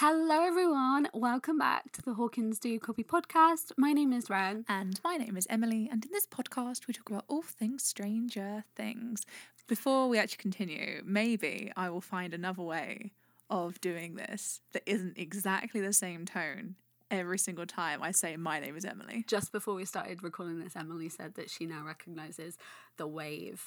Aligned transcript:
Hello, 0.00 0.44
everyone. 0.44 1.08
Welcome 1.14 1.56
back 1.56 1.90
to 1.92 2.02
the 2.02 2.12
Hawkins 2.12 2.58
Do 2.58 2.78
Copy 2.78 3.02
podcast. 3.02 3.72
My 3.78 3.94
name 3.94 4.12
is 4.12 4.28
Ren. 4.28 4.66
And 4.68 5.00
my 5.02 5.16
name 5.16 5.38
is 5.38 5.46
Emily, 5.48 5.88
and 5.90 6.04
in 6.04 6.12
this 6.12 6.26
podcast, 6.26 6.86
we 6.86 6.92
talk 6.92 7.08
about 7.08 7.24
all 7.28 7.40
things 7.40 7.82
Stranger 7.82 8.64
Things. 8.76 9.24
Before 9.66 10.06
we 10.10 10.18
actually 10.18 10.36
continue, 10.36 11.00
maybe 11.02 11.72
I 11.78 11.88
will 11.88 12.02
find 12.02 12.34
another 12.34 12.60
way 12.60 13.12
of 13.48 13.80
doing 13.80 14.16
this 14.16 14.60
that 14.74 14.82
isn't 14.84 15.16
exactly 15.16 15.80
the 15.80 15.94
same 15.94 16.26
tone 16.26 16.74
every 17.10 17.38
single 17.38 17.64
time 17.64 18.02
I 18.02 18.10
say 18.10 18.36
my 18.36 18.60
name 18.60 18.76
is 18.76 18.84
Emily. 18.84 19.24
Just 19.26 19.50
before 19.50 19.76
we 19.76 19.86
started 19.86 20.22
recording 20.22 20.60
this, 20.60 20.76
Emily 20.76 21.08
said 21.08 21.36
that 21.36 21.48
she 21.48 21.64
now 21.64 21.82
recognizes 21.82 22.58
the 22.98 23.06
wave 23.06 23.64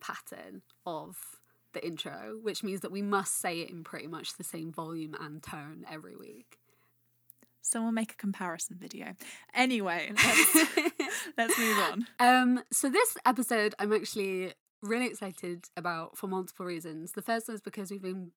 pattern 0.00 0.62
of 0.86 1.41
the 1.72 1.84
intro, 1.84 2.38
which 2.42 2.62
means 2.62 2.80
that 2.80 2.92
we 2.92 3.02
must 3.02 3.40
say 3.40 3.60
it 3.60 3.70
in 3.70 3.84
pretty 3.84 4.06
much 4.06 4.36
the 4.36 4.44
same 4.44 4.72
volume 4.72 5.14
and 5.20 5.42
tone 5.42 5.84
every 5.90 6.16
week. 6.16 6.58
So 7.62 7.80
we'll 7.80 7.92
make 7.92 8.12
a 8.12 8.16
comparison 8.16 8.76
video. 8.78 9.14
Anyway, 9.54 10.12
let's, 10.16 10.54
let's 11.38 11.58
move 11.58 11.78
on. 11.78 12.06
Um, 12.18 12.62
so 12.72 12.90
this 12.90 13.16
episode, 13.24 13.74
I'm 13.78 13.92
actually 13.92 14.52
really 14.82 15.06
excited 15.06 15.66
about 15.76 16.18
for 16.18 16.26
multiple 16.26 16.66
reasons. 16.66 17.12
The 17.12 17.22
first 17.22 17.48
one 17.48 17.54
is 17.54 17.60
because 17.60 17.90
we've 17.90 18.02
been 18.02 18.32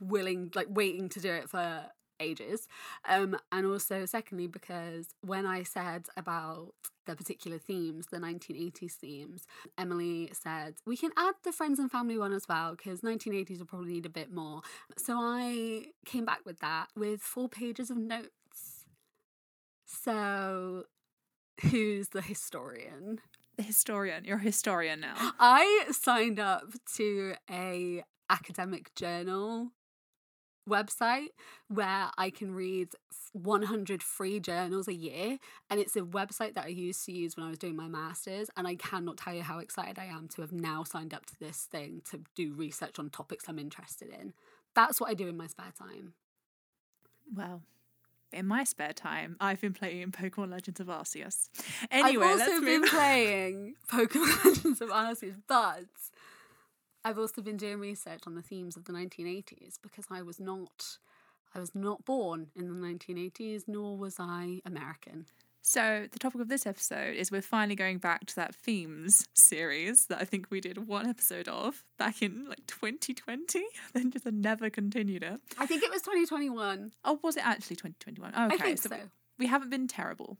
willing, 0.00 0.50
like, 0.54 0.68
waiting 0.70 1.08
to 1.10 1.20
do 1.20 1.30
it 1.30 1.50
for 1.50 1.84
ages. 2.20 2.68
Um, 3.08 3.36
and 3.50 3.66
also, 3.66 4.04
secondly, 4.06 4.46
because 4.46 5.08
when 5.22 5.46
I 5.46 5.62
said 5.62 6.06
about 6.16 6.74
the 7.06 7.16
particular 7.16 7.58
themes, 7.58 8.06
the 8.10 8.18
1980s 8.18 8.92
themes, 8.92 9.46
Emily 9.76 10.30
said, 10.32 10.74
we 10.86 10.96
can 10.96 11.10
add 11.16 11.34
the 11.42 11.52
friends 11.52 11.78
and 11.78 11.90
family 11.90 12.18
one 12.18 12.32
as 12.32 12.46
well, 12.48 12.76
because 12.76 13.00
1980s 13.00 13.58
will 13.58 13.66
probably 13.66 13.92
need 13.92 14.06
a 14.06 14.10
bit 14.10 14.32
more. 14.32 14.60
So 14.96 15.16
I 15.18 15.86
came 16.04 16.24
back 16.24 16.40
with 16.44 16.60
that 16.60 16.88
with 16.96 17.20
four 17.20 17.48
pages 17.48 17.90
of 17.90 17.96
notes. 17.96 18.30
So, 19.86 20.84
who's 21.70 22.10
the 22.10 22.22
historian? 22.22 23.20
The 23.56 23.62
historian. 23.64 24.24
You're 24.24 24.36
a 24.36 24.42
historian 24.42 25.00
now. 25.00 25.14
I 25.40 25.86
signed 25.90 26.38
up 26.38 26.72
to 26.96 27.34
a 27.50 28.04
academic 28.30 28.94
journal 28.94 29.72
website 30.68 31.28
where 31.68 32.10
I 32.16 32.30
can 32.30 32.54
read 32.54 32.88
100 33.32 34.02
free 34.02 34.40
journals 34.40 34.88
a 34.88 34.94
year. 34.94 35.38
And 35.68 35.80
it's 35.80 35.96
a 35.96 36.00
website 36.00 36.54
that 36.54 36.66
I 36.66 36.68
used 36.68 37.04
to 37.06 37.12
use 37.12 37.36
when 37.36 37.46
I 37.46 37.50
was 37.50 37.58
doing 37.58 37.76
my 37.76 37.88
master's. 37.88 38.50
And 38.56 38.66
I 38.66 38.76
cannot 38.76 39.16
tell 39.16 39.34
you 39.34 39.42
how 39.42 39.58
excited 39.58 39.98
I 39.98 40.06
am 40.06 40.28
to 40.28 40.42
have 40.42 40.52
now 40.52 40.84
signed 40.84 41.14
up 41.14 41.26
to 41.26 41.38
this 41.38 41.68
thing 41.70 42.02
to 42.10 42.20
do 42.34 42.52
research 42.52 42.98
on 42.98 43.10
topics 43.10 43.44
I'm 43.48 43.58
interested 43.58 44.08
in. 44.08 44.32
That's 44.74 45.00
what 45.00 45.10
I 45.10 45.14
do 45.14 45.28
in 45.28 45.36
my 45.36 45.46
spare 45.46 45.72
time. 45.76 46.14
Well, 47.34 47.62
in 48.32 48.46
my 48.46 48.64
spare 48.64 48.92
time, 48.92 49.36
I've 49.40 49.60
been 49.60 49.72
playing 49.72 50.12
Pokemon 50.12 50.50
Legends 50.50 50.80
of 50.80 50.86
Arceus. 50.86 51.48
Anyway, 51.90 52.24
I've 52.24 52.40
also 52.40 52.60
been 52.60 52.82
playing 52.82 53.74
Pokemon 53.88 54.44
Legends 54.44 54.80
of 54.80 54.90
Arceus, 54.90 55.36
but 55.48 55.84
I've 57.04 57.18
also 57.18 57.42
been 57.42 57.56
doing 57.56 57.78
research 57.78 58.22
on 58.26 58.34
the 58.34 58.42
themes 58.42 58.76
of 58.76 58.84
the 58.84 58.92
1980s 58.92 59.78
because 59.82 60.06
I 60.10 60.22
was 60.22 60.38
not 60.38 60.98
I 61.54 61.58
was 61.58 61.74
not 61.74 62.04
born 62.04 62.48
in 62.54 62.68
the 62.68 62.86
1980s 62.86 63.64
nor 63.66 63.96
was 63.96 64.16
I 64.18 64.60
American. 64.64 65.26
So, 65.62 66.06
the 66.10 66.18
topic 66.18 66.40
of 66.40 66.48
this 66.48 66.66
episode 66.66 67.16
is 67.16 67.30
we're 67.30 67.42
finally 67.42 67.74
going 67.74 67.98
back 67.98 68.24
to 68.26 68.36
that 68.36 68.54
themes 68.54 69.26
series 69.34 70.06
that 70.08 70.18
I 70.18 70.24
think 70.24 70.46
we 70.50 70.58
did 70.58 70.88
one 70.88 71.06
episode 71.06 71.48
of 71.48 71.84
back 71.98 72.22
in 72.22 72.46
like 72.48 72.66
2020, 72.66 73.62
then 73.92 74.10
just 74.10 74.24
never 74.24 74.70
continued 74.70 75.22
it. 75.22 75.38
I 75.58 75.66
think 75.66 75.82
it 75.82 75.90
was 75.90 76.00
2021. 76.00 76.92
Oh, 77.04 77.20
was 77.22 77.36
it 77.36 77.46
actually 77.46 77.76
2021? 77.76 78.30
Okay, 78.34 78.54
I 78.54 78.56
think 78.56 78.78
so. 78.78 78.96
we 79.38 79.48
haven't 79.48 79.68
been 79.68 79.86
terrible 79.86 80.38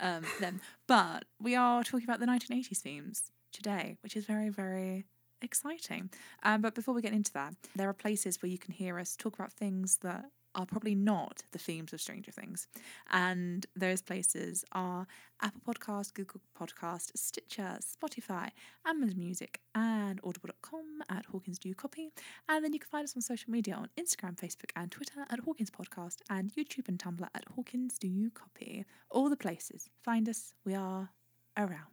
um, 0.00 0.24
then, 0.40 0.62
but 0.86 1.26
we 1.40 1.54
are 1.54 1.84
talking 1.84 2.04
about 2.04 2.20
the 2.20 2.26
1980s 2.26 2.78
themes 2.78 3.32
today, 3.52 3.98
which 4.02 4.16
is 4.16 4.24
very, 4.24 4.48
very 4.48 5.04
exciting. 5.44 6.10
Um, 6.42 6.60
but 6.62 6.74
before 6.74 6.94
we 6.94 7.02
get 7.02 7.12
into 7.12 7.32
that, 7.34 7.54
there 7.76 7.88
are 7.88 7.94
places 7.94 8.42
where 8.42 8.50
you 8.50 8.58
can 8.58 8.72
hear 8.72 8.98
us 8.98 9.16
talk 9.16 9.34
about 9.34 9.52
things 9.52 9.98
that 9.98 10.24
are 10.54 10.66
probably 10.66 10.94
not 10.94 11.42
the 11.52 11.58
themes 11.58 11.92
of 11.92 12.00
Stranger 12.00 12.30
Things. 12.30 12.66
And 13.10 13.66
those 13.74 14.02
places 14.02 14.64
are 14.72 15.06
Apple 15.42 15.60
Podcast, 15.66 16.14
Google 16.14 16.40
Podcast, 16.58 17.10
Stitcher, 17.16 17.78
Spotify, 17.80 18.50
Amazon 18.86 19.18
Music, 19.18 19.60
and 19.74 20.20
audible.com 20.22 21.02
at 21.10 21.26
Hawkins 21.26 21.58
Do 21.58 21.74
Copy. 21.74 22.10
And 22.48 22.64
then 22.64 22.72
you 22.72 22.78
can 22.78 22.88
find 22.88 23.04
us 23.04 23.16
on 23.16 23.22
social 23.22 23.50
media 23.50 23.74
on 23.74 23.88
Instagram, 23.98 24.36
Facebook, 24.36 24.70
and 24.76 24.90
Twitter 24.90 25.26
at 25.28 25.40
Hawkins 25.40 25.70
Podcast, 25.70 26.18
and 26.30 26.52
YouTube 26.52 26.88
and 26.88 26.98
Tumblr 26.98 27.28
at 27.34 27.44
Hawkins 27.56 27.98
Do 27.98 28.08
You 28.08 28.30
Copy. 28.30 28.84
All 29.10 29.28
the 29.28 29.36
places. 29.36 29.90
Find 30.02 30.28
us. 30.28 30.54
We 30.64 30.74
are 30.74 31.10
around. 31.56 31.88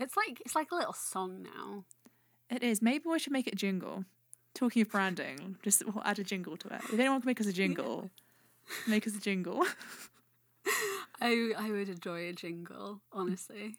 It's 0.00 0.16
like 0.16 0.40
it's 0.44 0.54
like 0.54 0.70
a 0.70 0.76
little 0.76 0.92
song 0.92 1.42
now. 1.42 1.84
It 2.50 2.62
is. 2.62 2.80
Maybe 2.80 3.04
we 3.06 3.18
should 3.18 3.32
make 3.32 3.46
it 3.46 3.54
a 3.54 3.56
jingle. 3.56 4.04
Talking 4.54 4.82
of 4.82 4.90
branding, 4.90 5.56
just 5.62 5.84
we'll 5.86 6.02
add 6.04 6.18
a 6.18 6.24
jingle 6.24 6.56
to 6.56 6.68
it. 6.68 6.80
If 6.92 6.98
anyone 6.98 7.20
can 7.20 7.28
make 7.28 7.40
us 7.40 7.46
a 7.46 7.52
jingle, 7.52 8.10
make 8.86 9.06
us 9.06 9.14
a 9.14 9.20
jingle. 9.20 9.64
I 11.20 11.52
I 11.56 11.70
would 11.70 11.88
enjoy 11.88 12.28
a 12.28 12.32
jingle, 12.32 13.00
honestly. 13.12 13.76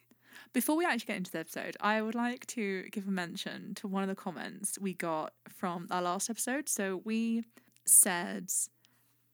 Before 0.53 0.77
we 0.77 0.85
actually 0.85 1.07
get 1.07 1.17
into 1.17 1.31
the 1.31 1.39
episode, 1.39 1.75
I 1.81 2.01
would 2.01 2.15
like 2.15 2.45
to 2.47 2.83
give 2.91 3.07
a 3.07 3.11
mention 3.11 3.73
to 3.75 3.87
one 3.87 4.03
of 4.03 4.09
the 4.09 4.15
comments 4.15 4.77
we 4.79 4.93
got 4.93 5.33
from 5.49 5.87
our 5.91 6.01
last 6.01 6.29
episode. 6.29 6.69
So 6.69 7.01
we 7.03 7.43
said 7.85 8.49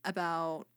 about 0.04 0.68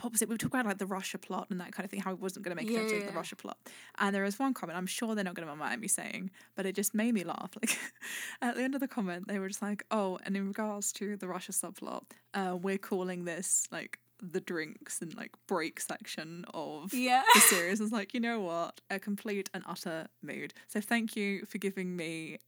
what 0.00 0.12
was 0.12 0.22
it? 0.22 0.28
We 0.28 0.34
were 0.34 0.38
talking 0.38 0.58
about 0.60 0.70
like 0.70 0.78
the 0.78 0.86
Russia 0.86 1.18
plot 1.18 1.48
and 1.50 1.60
that 1.60 1.72
kind 1.72 1.84
of 1.84 1.90
thing, 1.90 2.00
how 2.00 2.12
it 2.12 2.18
wasn't 2.20 2.44
going 2.44 2.56
to 2.56 2.62
make 2.62 2.70
an 2.74 2.88
Yeah, 2.88 2.98
yeah, 2.98 3.06
the. 3.06 3.12
Russia 3.12 3.36
plot. 3.36 3.58
And 3.98 4.14
there 4.14 4.22
was 4.24 4.38
one 4.38 4.54
comment, 4.54 4.78
I'm 4.78 4.86
sure 4.86 5.14
they're 5.14 5.24
not 5.24 5.34
going 5.34 5.46
to 5.48 5.54
mind 5.54 5.80
me 5.80 5.88
saying, 5.88 6.30
but 6.56 6.66
it 6.66 6.74
just 6.74 6.94
made 6.94 7.14
me 7.14 7.24
laugh. 7.24 7.52
Like 7.62 7.78
at 8.40 8.56
the 8.56 8.62
end 8.62 8.74
of 8.74 8.80
the 8.80 8.88
comment, 8.88 9.28
they 9.28 9.38
were 9.38 9.48
just 9.48 9.62
like, 9.62 9.84
oh, 9.90 10.18
and 10.24 10.36
in 10.36 10.48
regards 10.48 10.92
to 10.94 11.16
the 11.16 11.28
Russia 11.28 11.52
subplot, 11.52 12.02
uh, 12.34 12.56
we're 12.60 12.78
calling 12.78 13.24
this 13.24 13.66
like 13.70 13.98
the 14.20 14.40
drinks 14.40 15.02
and 15.02 15.14
like 15.16 15.32
break 15.46 15.80
section 15.80 16.44
of 16.54 16.92
Yeah. 16.94 17.22
the 17.34 17.40
series. 17.40 17.80
It's 17.80 17.92
like, 17.92 18.14
you 18.14 18.20
know 18.20 18.40
what? 18.40 18.80
A 18.90 18.98
complete 18.98 19.50
and 19.52 19.62
utter 19.66 20.08
mood. 20.22 20.54
So 20.68 20.80
thank 20.80 21.16
you 21.16 21.44
for 21.46 21.58
giving 21.58 21.96
me 21.96 22.38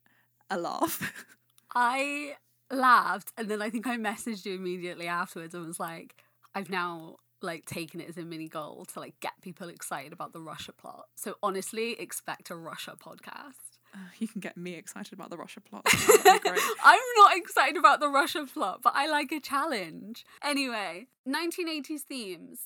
a 0.51 0.59
laugh. 0.59 1.27
I 1.75 2.37
laughed 2.71 3.33
and 3.37 3.49
then 3.49 3.61
I 3.63 3.71
think 3.71 3.87
I 3.87 3.97
messaged 3.97 4.45
you 4.47 4.55
immediately 4.55 5.07
afterwards 5.09 5.55
and 5.55 5.67
was 5.67 5.81
like, 5.81 6.15
I've 6.55 6.71
now 6.71 7.17
like 7.45 7.67
taken 7.67 8.01
it 8.01 8.09
as 8.09 8.17
a 8.17 8.23
mini 8.23 8.49
goal 8.49 8.85
to 8.93 9.01
like 9.01 9.19
get 9.21 9.33
people 9.43 9.69
excited 9.69 10.13
about 10.13 10.33
the 10.33 10.41
Russia 10.41 10.73
plot. 10.73 11.07
So 11.15 11.37
honestly, 11.43 11.93
expect 12.01 12.51
a 12.51 12.57
Russia 12.57 12.95
podcast. 12.99 13.79
Uh, 13.95 13.99
you 14.19 14.27
can 14.27 14.41
get 14.41 14.57
me 14.57 14.75
excited 14.75 15.13
about 15.13 15.31
the 15.31 15.37
Russia 15.37 15.61
plot. 15.61 15.85
That'd 15.85 16.43
be 16.43 16.49
great. 16.49 16.61
I'm 16.85 17.01
not 17.17 17.37
excited 17.37 17.77
about 17.77 18.01
the 18.01 18.09
Russia 18.09 18.45
plot, 18.53 18.81
but 18.83 18.93
I 18.97 19.07
like 19.07 19.31
a 19.31 19.39
challenge. 19.39 20.25
Anyway, 20.43 21.07
1980s 21.29 22.01
themes. 22.01 22.61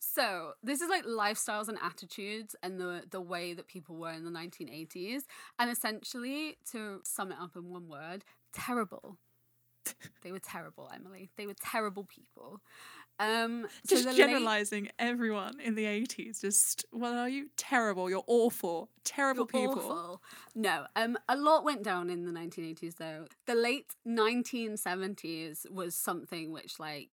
So 0.00 0.52
this 0.62 0.80
is 0.80 0.90
like 0.90 1.04
lifestyles 1.04 1.68
and 1.68 1.78
attitudes 1.82 2.54
and 2.62 2.78
the 2.78 3.04
the 3.10 3.20
way 3.20 3.54
that 3.54 3.68
people 3.68 3.96
were 3.96 4.12
in 4.12 4.24
the 4.24 4.30
1980s. 4.30 5.22
And 5.58 5.70
essentially, 5.70 6.56
to 6.72 7.00
sum 7.04 7.32
it 7.32 7.38
up 7.40 7.56
in 7.56 7.70
one 7.70 7.88
word, 7.88 8.24
terrible. 8.52 9.18
They 10.22 10.32
were 10.32 10.38
terrible, 10.38 10.90
Emily. 10.94 11.28
They 11.36 11.46
were 11.46 11.54
terrible 11.54 12.04
people. 12.04 12.62
Um, 13.20 13.66
so 13.84 13.94
just 13.94 14.04
the 14.04 14.10
late- 14.10 14.16
generalizing 14.16 14.88
everyone 14.98 15.60
in 15.60 15.76
the 15.76 15.84
80s 15.84 16.40
just 16.40 16.84
well 16.90 17.14
are 17.16 17.28
you 17.28 17.48
terrible 17.56 18.10
you're 18.10 18.24
awful 18.26 18.90
terrible 19.04 19.48
You're 19.52 19.68
people 19.68 19.84
awful. 19.84 20.22
No, 20.54 20.86
um, 20.96 21.16
a 21.28 21.36
lot 21.36 21.64
went 21.64 21.84
down 21.84 22.10
in 22.10 22.24
the 22.24 22.32
1980s 22.32 22.96
though. 22.96 23.26
The 23.46 23.54
late 23.54 23.94
1970s 24.06 25.70
was 25.70 25.94
something 25.94 26.52
which, 26.52 26.80
like, 26.80 27.10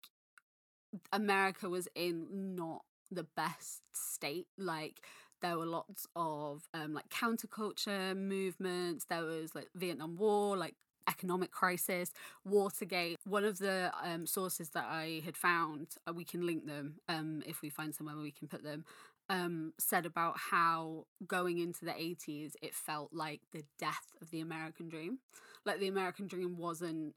America 1.11 1.69
was 1.69 1.87
in 1.95 2.55
not 2.55 2.83
the 3.11 3.23
best 3.35 3.81
state. 3.93 4.47
Like, 4.57 5.01
there 5.41 5.57
were 5.57 5.65
lots 5.65 6.05
of 6.15 6.67
um, 6.73 6.93
like 6.93 7.09
counterculture 7.09 8.15
movements. 8.15 9.05
There 9.05 9.23
was 9.23 9.55
like 9.55 9.69
Vietnam 9.75 10.15
War, 10.17 10.57
like 10.57 10.75
economic 11.09 11.51
crisis, 11.51 12.13
Watergate. 12.45 13.17
One 13.25 13.43
of 13.43 13.57
the 13.57 13.91
um, 14.03 14.25
sources 14.25 14.69
that 14.69 14.85
I 14.89 15.21
had 15.25 15.35
found, 15.35 15.87
uh, 16.07 16.13
we 16.13 16.23
can 16.23 16.45
link 16.45 16.65
them 16.65 16.95
um, 17.09 17.43
if 17.45 17.61
we 17.61 17.69
find 17.69 17.93
somewhere 17.93 18.15
where 18.15 18.23
we 18.23 18.31
can 18.31 18.47
put 18.47 18.63
them 18.63 18.85
um, 19.29 19.73
said 19.77 20.05
about 20.05 20.37
how 20.37 21.05
going 21.25 21.59
into 21.59 21.85
the 21.85 21.91
80s, 21.91 22.53
it 22.61 22.73
felt 22.73 23.11
like 23.13 23.41
the 23.53 23.63
death 23.77 24.15
of 24.21 24.31
the 24.31 24.41
American 24.41 24.89
dream. 24.89 25.19
Like 25.65 25.79
the 25.79 25.87
American 25.87 26.27
dream 26.27 26.57
wasn't. 26.57 27.13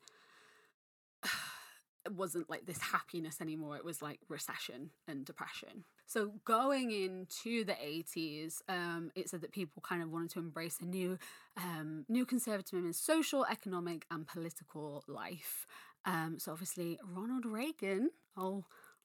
It 2.04 2.12
wasn't 2.12 2.50
like 2.50 2.66
this 2.66 2.80
happiness 2.80 3.40
anymore. 3.40 3.76
It 3.76 3.84
was 3.84 4.02
like 4.02 4.20
recession 4.28 4.90
and 5.08 5.24
depression. 5.24 5.84
So 6.06 6.32
going 6.44 6.90
into 6.90 7.64
the 7.64 7.72
80s, 7.72 8.60
um, 8.68 9.10
it 9.14 9.30
said 9.30 9.40
that 9.40 9.52
people 9.52 9.82
kind 9.86 10.02
of 10.02 10.10
wanted 10.10 10.30
to 10.30 10.40
embrace 10.40 10.78
a 10.80 10.84
new, 10.84 11.18
um, 11.56 12.04
new 12.08 12.26
conservatism 12.26 12.86
in 12.86 12.92
social, 12.92 13.46
economic, 13.46 14.04
and 14.10 14.26
political 14.26 15.04
life. 15.08 15.66
Um, 16.04 16.36
so 16.38 16.52
obviously 16.52 16.98
Ronald 17.04 17.46
Reagan, 17.46 18.10
oh 18.36 18.64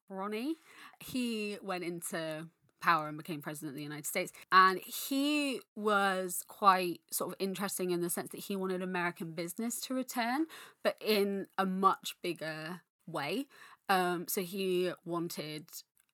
Ronnie, 0.09 0.55
he 0.99 1.57
went 1.61 1.83
into 1.83 2.47
power 2.79 3.07
and 3.07 3.17
became 3.17 3.41
president 3.41 3.71
of 3.71 3.75
the 3.75 3.83
United 3.83 4.05
States. 4.05 4.31
And 4.51 4.79
he 4.79 5.61
was 5.75 6.43
quite 6.47 7.01
sort 7.11 7.31
of 7.31 7.35
interesting 7.39 7.91
in 7.91 8.01
the 8.01 8.09
sense 8.09 8.31
that 8.31 8.41
he 8.41 8.55
wanted 8.55 8.81
American 8.81 9.31
business 9.31 9.79
to 9.81 9.93
return, 9.93 10.45
but 10.83 10.95
in 11.01 11.47
a 11.57 11.65
much 11.65 12.15
bigger 12.21 12.81
way. 13.05 13.47
Um, 13.89 14.25
so 14.27 14.41
he 14.41 14.91
wanted 15.05 15.65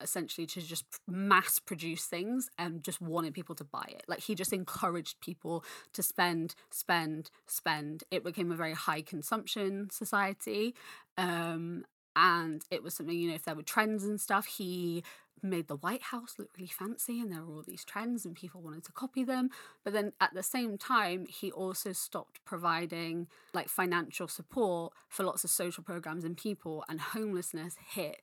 essentially 0.03 0.45
to 0.47 0.61
just 0.61 0.85
mass 1.07 1.59
produce 1.59 2.05
things 2.05 2.49
and 2.57 2.83
just 2.83 3.01
wanted 3.01 3.33
people 3.33 3.55
to 3.55 3.63
buy 3.63 3.85
it. 3.89 4.03
Like 4.07 4.19
he 4.21 4.35
just 4.35 4.53
encouraged 4.53 5.19
people 5.21 5.63
to 5.93 6.03
spend, 6.03 6.55
spend, 6.69 7.29
spend. 7.47 8.03
It 8.11 8.23
became 8.23 8.51
a 8.51 8.55
very 8.55 8.73
high 8.73 9.01
consumption 9.01 9.89
society. 9.91 10.75
Um, 11.17 11.85
and 12.15 12.63
it 12.69 12.83
was 12.83 12.93
something, 12.93 13.17
you 13.17 13.29
know, 13.29 13.35
if 13.35 13.45
there 13.45 13.55
were 13.55 13.63
trends 13.63 14.03
and 14.03 14.21
stuff, 14.21 14.45
he 14.45 15.03
made 15.41 15.67
the 15.67 15.75
White 15.75 16.03
House 16.03 16.35
look 16.39 16.49
really 16.57 16.67
fancy 16.67 17.19
and 17.19 17.31
there 17.31 17.43
were 17.43 17.55
all 17.55 17.63
these 17.63 17.83
trends 17.83 18.25
and 18.25 18.35
people 18.35 18.61
wanted 18.61 18.83
to 18.85 18.91
copy 18.91 19.23
them. 19.23 19.49
But 19.83 19.93
then 19.93 20.13
at 20.21 20.33
the 20.33 20.43
same 20.43 20.77
time, 20.77 21.25
he 21.25 21.51
also 21.51 21.91
stopped 21.91 22.43
providing 22.45 23.27
like 23.53 23.67
financial 23.67 24.27
support 24.27 24.93
for 25.09 25.23
lots 25.23 25.43
of 25.43 25.49
social 25.49 25.83
programs 25.83 26.23
and 26.23 26.37
people, 26.37 26.85
and 26.87 27.01
homelessness 27.01 27.75
hit 27.93 28.21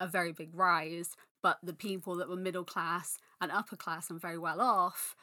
a 0.00 0.06
very 0.06 0.32
big 0.32 0.50
rise. 0.54 1.16
But 1.42 1.58
the 1.62 1.74
people 1.74 2.16
that 2.16 2.28
were 2.28 2.36
middle 2.36 2.64
class 2.64 3.18
and 3.40 3.52
upper 3.52 3.76
class 3.76 4.10
and 4.10 4.20
very 4.20 4.38
well 4.38 4.60
off 4.60 5.14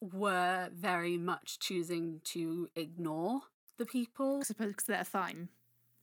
were 0.00 0.68
very 0.72 1.16
much 1.16 1.58
choosing 1.58 2.20
to 2.24 2.68
ignore 2.76 3.40
the 3.78 3.86
people. 3.86 4.38
I 4.40 4.44
suppose 4.44 4.68
because 4.68 4.86
they're 4.86 5.04
fine. 5.04 5.48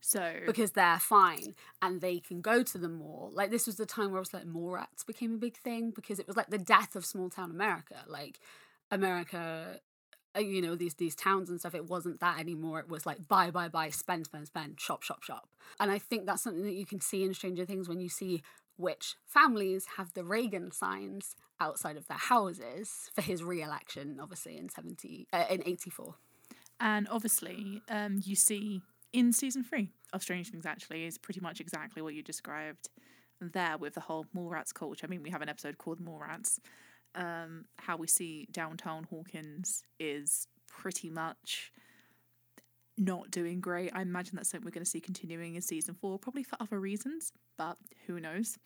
So 0.01 0.33
because 0.45 0.71
they're 0.71 1.00
fine 1.00 1.56
and 1.81 2.01
they 2.01 2.19
can 2.19 2.42
go 2.42 2.62
to 2.62 2.77
the 2.77 2.89
mall. 2.89 3.31
Like 3.33 3.51
this 3.51 3.65
was 3.65 3.77
the 3.77 3.86
time 3.86 4.12
where 4.12 4.18
it 4.18 4.21
was 4.21 4.33
like 4.33 4.45
mall 4.45 4.71
rats 4.71 5.04
became 5.04 5.36
a 5.36 5.38
big 5.38 5.56
thing 5.56 5.92
because 5.92 6.19
it 6.19 6.27
was 6.27 6.36
like 6.36 6.50
the 6.50 6.57
death 6.57 6.98
of 6.98 7.06
small 7.06 7.30
town 7.30 7.51
America. 7.51 8.04
Like 8.06 8.39
America, 8.92 9.80
you 10.40 10.62
know 10.62 10.76
these 10.76 10.96
these 10.96 11.16
towns 11.16 11.50
and 11.50 11.60
stuff. 11.60 11.76
It 11.76 11.90
wasn't 11.90 12.20
that 12.20 12.40
anymore. 12.40 12.80
It 12.80 12.90
was 12.90 13.06
like 13.06 13.28
buy 13.28 13.52
buy 13.52 13.70
buy, 13.70 13.90
spend 13.90 14.26
spend 14.26 14.48
spend, 14.48 14.80
shop 14.80 15.04
shop 15.04 15.24
shop. 15.24 15.48
And 15.80 15.92
I 15.92 16.00
think 16.00 16.26
that's 16.26 16.44
something 16.44 16.64
that 16.64 16.74
you 16.74 16.86
can 16.86 17.02
see 17.02 17.24
in 17.24 17.34
Stranger 17.34 17.66
Things 17.66 17.88
when 17.88 18.00
you 18.00 18.10
see 18.10 18.42
which 18.76 19.16
families 19.28 19.86
have 19.98 20.14
the 20.14 20.24
Reagan 20.24 20.72
signs 20.72 21.36
outside 21.60 21.96
of 21.96 22.08
their 22.08 22.18
houses 22.18 23.12
for 23.14 23.22
his 23.22 23.44
re-election, 23.44 24.20
obviously 24.22 24.58
in 24.58 24.70
seventy 24.70 25.28
uh, 25.32 25.46
in 25.50 25.62
eighty 25.66 25.90
four. 25.90 26.16
And 26.80 27.08
obviously, 27.10 27.82
um, 27.90 28.22
you 28.24 28.36
see 28.36 28.82
in 29.14 29.32
season 29.32 29.64
three 29.64 29.90
of 30.12 30.24
Strange 30.24 30.50
Things 30.50 30.66
actually 30.66 31.06
is 31.06 31.18
pretty 31.18 31.40
much 31.40 31.62
exactly 31.62 32.02
what 32.02 32.14
you 32.14 32.24
described 32.24 32.90
there 33.40 33.78
with 33.78 33.94
the 33.94 34.02
whole 34.02 34.26
mall 34.34 34.50
rats 34.50 34.72
culture. 34.72 35.06
I 35.06 35.10
mean, 35.10 35.24
we 35.24 35.30
have 35.30 35.42
an 35.42 35.50
episode 35.50 35.78
called 35.78 36.00
Mall 36.00 36.20
Rats. 36.20 36.60
Um, 37.15 37.65
how 37.77 37.95
we 37.98 38.07
see 38.07 38.48
downtown 38.51 39.04
Hawkins 39.10 39.83
is 40.00 40.48
pretty 40.68 41.10
much 41.12 41.71
not 42.98 43.31
doing 43.31 43.60
great. 43.60 43.92
I 43.94 44.01
imagine 44.01 44.36
that's 44.36 44.50
something 44.50 44.65
we're 44.65 44.71
going 44.71 44.83
to 44.83 44.89
see 44.89 45.00
continuing 45.00 45.56
in 45.56 45.62
season 45.62 45.95
four, 45.95 46.18
probably 46.19 46.44
for 46.44 46.57
other 46.60 46.80
reasons, 46.80 47.31
but 47.57 47.77
who 48.07 48.19
knows. 48.19 48.57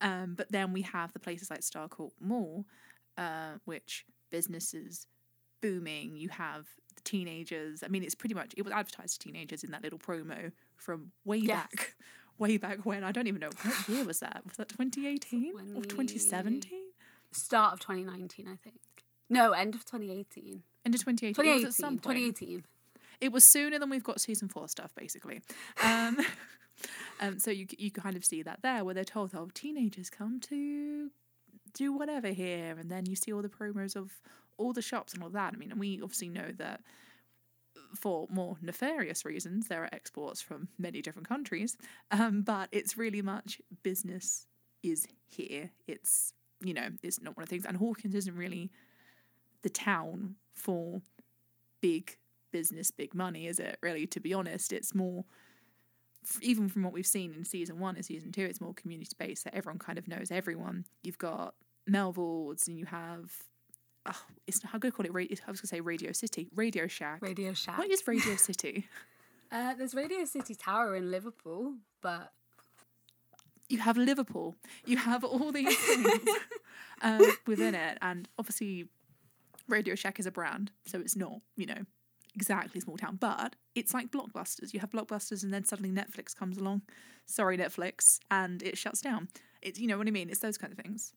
Um, 0.00 0.34
but 0.36 0.50
then 0.50 0.72
we 0.72 0.82
have 0.82 1.12
the 1.12 1.18
places 1.20 1.50
like 1.50 1.60
Starcourt 1.60 2.10
Mall, 2.20 2.64
uh, 3.16 3.54
which 3.64 4.04
businesses 4.30 5.06
booming. 5.62 6.16
You 6.16 6.28
have 6.30 6.66
the 6.96 7.02
teenagers. 7.02 7.82
I 7.82 7.88
mean, 7.88 8.02
it's 8.02 8.14
pretty 8.14 8.34
much 8.34 8.54
it 8.56 8.62
was 8.62 8.72
advertised 8.72 9.20
to 9.20 9.28
teenagers 9.28 9.64
in 9.64 9.70
that 9.70 9.82
little 9.82 9.98
promo 9.98 10.52
from 10.76 11.12
way 11.24 11.38
Yes. 11.38 11.48
back, 11.70 11.94
way 12.38 12.56
back 12.56 12.84
when. 12.84 13.04
I 13.04 13.12
don't 13.12 13.26
even 13.26 13.40
know 13.40 13.50
what 13.62 13.88
year 13.88 14.04
was 14.04 14.18
that. 14.20 14.42
Was 14.46 14.56
that 14.58 14.68
2018 14.68 15.52
or 15.76 15.82
2017? 15.82 16.75
Start 17.36 17.74
of 17.74 17.80
2019, 17.80 18.46
I 18.48 18.56
think. 18.56 18.80
No, 19.28 19.52
end 19.52 19.74
of 19.74 19.84
2018. 19.84 20.62
End 20.84 20.94
of 20.94 21.00
2018. 21.00 21.28
It 21.28 21.64
was 21.64 21.66
2018. 21.66 21.66
at 21.66 21.74
some 21.74 21.98
point. 21.98 22.16
2018. 22.16 22.64
It 23.20 23.32
was 23.32 23.44
sooner 23.44 23.78
than 23.78 23.90
we've 23.90 24.04
got 24.04 24.20
season 24.20 24.48
four 24.48 24.68
stuff, 24.68 24.94
basically. 24.94 25.40
Um, 25.82 26.18
um, 27.20 27.38
so 27.38 27.50
you 27.50 27.66
you 27.78 27.90
kind 27.90 28.16
of 28.16 28.24
see 28.24 28.42
that 28.42 28.60
there, 28.62 28.84
where 28.84 28.94
they're 28.94 29.04
told, 29.04 29.34
"Oh, 29.34 29.48
teenagers 29.54 30.10
come 30.10 30.40
to 30.40 31.10
do 31.72 31.92
whatever 31.92 32.28
here," 32.28 32.76
and 32.78 32.90
then 32.90 33.06
you 33.06 33.16
see 33.16 33.32
all 33.32 33.42
the 33.42 33.48
promos 33.48 33.96
of 33.96 34.12
all 34.58 34.72
the 34.72 34.82
shops 34.82 35.14
and 35.14 35.22
all 35.22 35.30
that. 35.30 35.54
I 35.54 35.56
mean, 35.56 35.70
and 35.70 35.80
we 35.80 36.00
obviously 36.02 36.28
know 36.28 36.52
that 36.58 36.82
for 37.94 38.26
more 38.30 38.56
nefarious 38.60 39.24
reasons, 39.24 39.68
there 39.68 39.82
are 39.82 39.88
exports 39.92 40.42
from 40.42 40.68
many 40.78 41.00
different 41.00 41.28
countries, 41.28 41.76
um, 42.10 42.42
but 42.42 42.68
it's 42.72 42.96
really 42.96 43.22
much 43.22 43.60
business 43.82 44.46
is 44.82 45.06
here. 45.28 45.70
It's 45.86 46.32
you 46.62 46.74
know, 46.74 46.88
it's 47.02 47.20
not 47.20 47.36
one 47.36 47.42
of 47.42 47.48
the 47.48 47.54
things, 47.54 47.66
and 47.66 47.76
Hawkins 47.76 48.14
isn't 48.14 48.36
really 48.36 48.70
the 49.62 49.68
town 49.68 50.36
for 50.54 51.02
big 51.80 52.16
business, 52.52 52.90
big 52.90 53.14
money, 53.14 53.46
is 53.46 53.58
it? 53.58 53.78
Really, 53.82 54.06
to 54.08 54.20
be 54.20 54.32
honest, 54.32 54.72
it's 54.72 54.94
more. 54.94 55.24
Even 56.42 56.68
from 56.68 56.82
what 56.82 56.92
we've 56.92 57.06
seen 57.06 57.32
in 57.34 57.44
season 57.44 57.78
one 57.78 57.94
and 57.94 58.04
season 58.04 58.32
two, 58.32 58.42
it's 58.42 58.60
more 58.60 58.74
community 58.74 59.12
based 59.16 59.44
that 59.44 59.54
everyone 59.54 59.78
kind 59.78 59.96
of 59.96 60.08
knows 60.08 60.32
everyone. 60.32 60.84
You've 61.04 61.18
got 61.18 61.54
Melvald's 61.86 62.66
and 62.66 62.76
you 62.76 62.84
have, 62.86 63.30
oh, 64.06 64.22
it's 64.46 64.60
how 64.64 64.76
good 64.76 64.92
call 64.92 65.06
it. 65.06 65.10
I 65.12 65.50
was 65.50 65.60
gonna 65.60 65.68
say 65.68 65.80
Radio 65.80 66.10
City, 66.10 66.48
Radio 66.54 66.88
Shack. 66.88 67.22
Radio 67.22 67.52
Shack. 67.52 67.78
What 67.78 67.88
is 67.90 68.02
Radio 68.08 68.34
City? 68.36 68.88
Uh, 69.52 69.74
there's 69.74 69.94
Radio 69.94 70.24
City 70.24 70.56
Tower 70.56 70.96
in 70.96 71.12
Liverpool, 71.12 71.74
but 72.02 72.32
you 73.68 73.78
have 73.78 73.96
Liverpool, 73.96 74.54
you 74.84 74.96
have 74.96 75.24
all 75.24 75.52
these 75.52 75.76
things 75.76 76.28
um, 77.02 77.22
within 77.46 77.74
it, 77.74 77.98
and 78.02 78.28
obviously, 78.38 78.88
Radio 79.68 79.94
Shack 79.94 80.18
is 80.20 80.26
a 80.26 80.30
brand, 80.30 80.70
so 80.86 81.00
it's 81.00 81.16
not 81.16 81.40
you 81.56 81.66
know 81.66 81.84
exactly 82.34 82.80
small 82.80 82.96
town, 82.96 83.16
but 83.20 83.56
it's 83.74 83.94
like 83.94 84.10
blockbusters. 84.10 84.72
You 84.74 84.80
have 84.80 84.90
blockbusters, 84.90 85.42
and 85.42 85.52
then 85.52 85.64
suddenly 85.64 85.90
Netflix 85.90 86.34
comes 86.36 86.58
along. 86.58 86.82
Sorry, 87.26 87.56
Netflix, 87.58 88.18
and 88.30 88.62
it 88.62 88.78
shuts 88.78 89.00
down. 89.00 89.28
It's 89.62 89.78
you 89.80 89.86
know 89.88 89.98
what 89.98 90.06
I 90.06 90.10
mean. 90.10 90.30
It's 90.30 90.40
those 90.40 90.58
kind 90.58 90.72
of 90.72 90.78
things. 90.78 91.12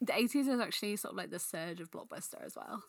the 0.00 0.12
80s 0.12 0.48
was 0.48 0.60
actually 0.60 0.96
sort 0.96 1.12
of 1.12 1.18
like 1.18 1.30
the 1.30 1.38
surge 1.38 1.80
of 1.80 1.90
Blockbuster 1.90 2.44
as 2.44 2.56
well. 2.56 2.82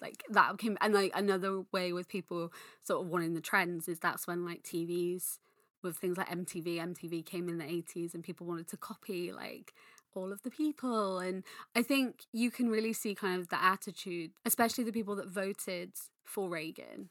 Like 0.00 0.22
that 0.30 0.56
came, 0.58 0.78
and 0.80 0.94
like 0.94 1.12
another 1.14 1.62
way 1.72 1.92
with 1.92 2.08
people 2.08 2.52
sort 2.84 3.02
of 3.02 3.08
wanting 3.08 3.34
the 3.34 3.40
trends 3.40 3.88
is 3.88 3.98
that's 3.98 4.26
when 4.26 4.44
like 4.44 4.62
TVs 4.62 5.38
with 5.82 5.96
things 5.96 6.16
like 6.16 6.28
MTV, 6.28 6.76
MTV 6.76 7.24
came 7.24 7.48
in 7.48 7.58
the 7.58 7.64
80s 7.64 8.14
and 8.14 8.22
people 8.22 8.46
wanted 8.46 8.68
to 8.68 8.76
copy 8.76 9.32
like 9.32 9.72
all 10.14 10.32
of 10.32 10.42
the 10.42 10.50
people. 10.50 11.18
And 11.18 11.44
I 11.74 11.82
think 11.82 12.24
you 12.32 12.50
can 12.50 12.68
really 12.68 12.92
see 12.92 13.14
kind 13.14 13.40
of 13.40 13.48
the 13.48 13.62
attitude, 13.62 14.32
especially 14.44 14.84
the 14.84 14.92
people 14.92 15.16
that 15.16 15.28
voted 15.28 15.92
for 16.24 16.48
Reagan. 16.48 17.10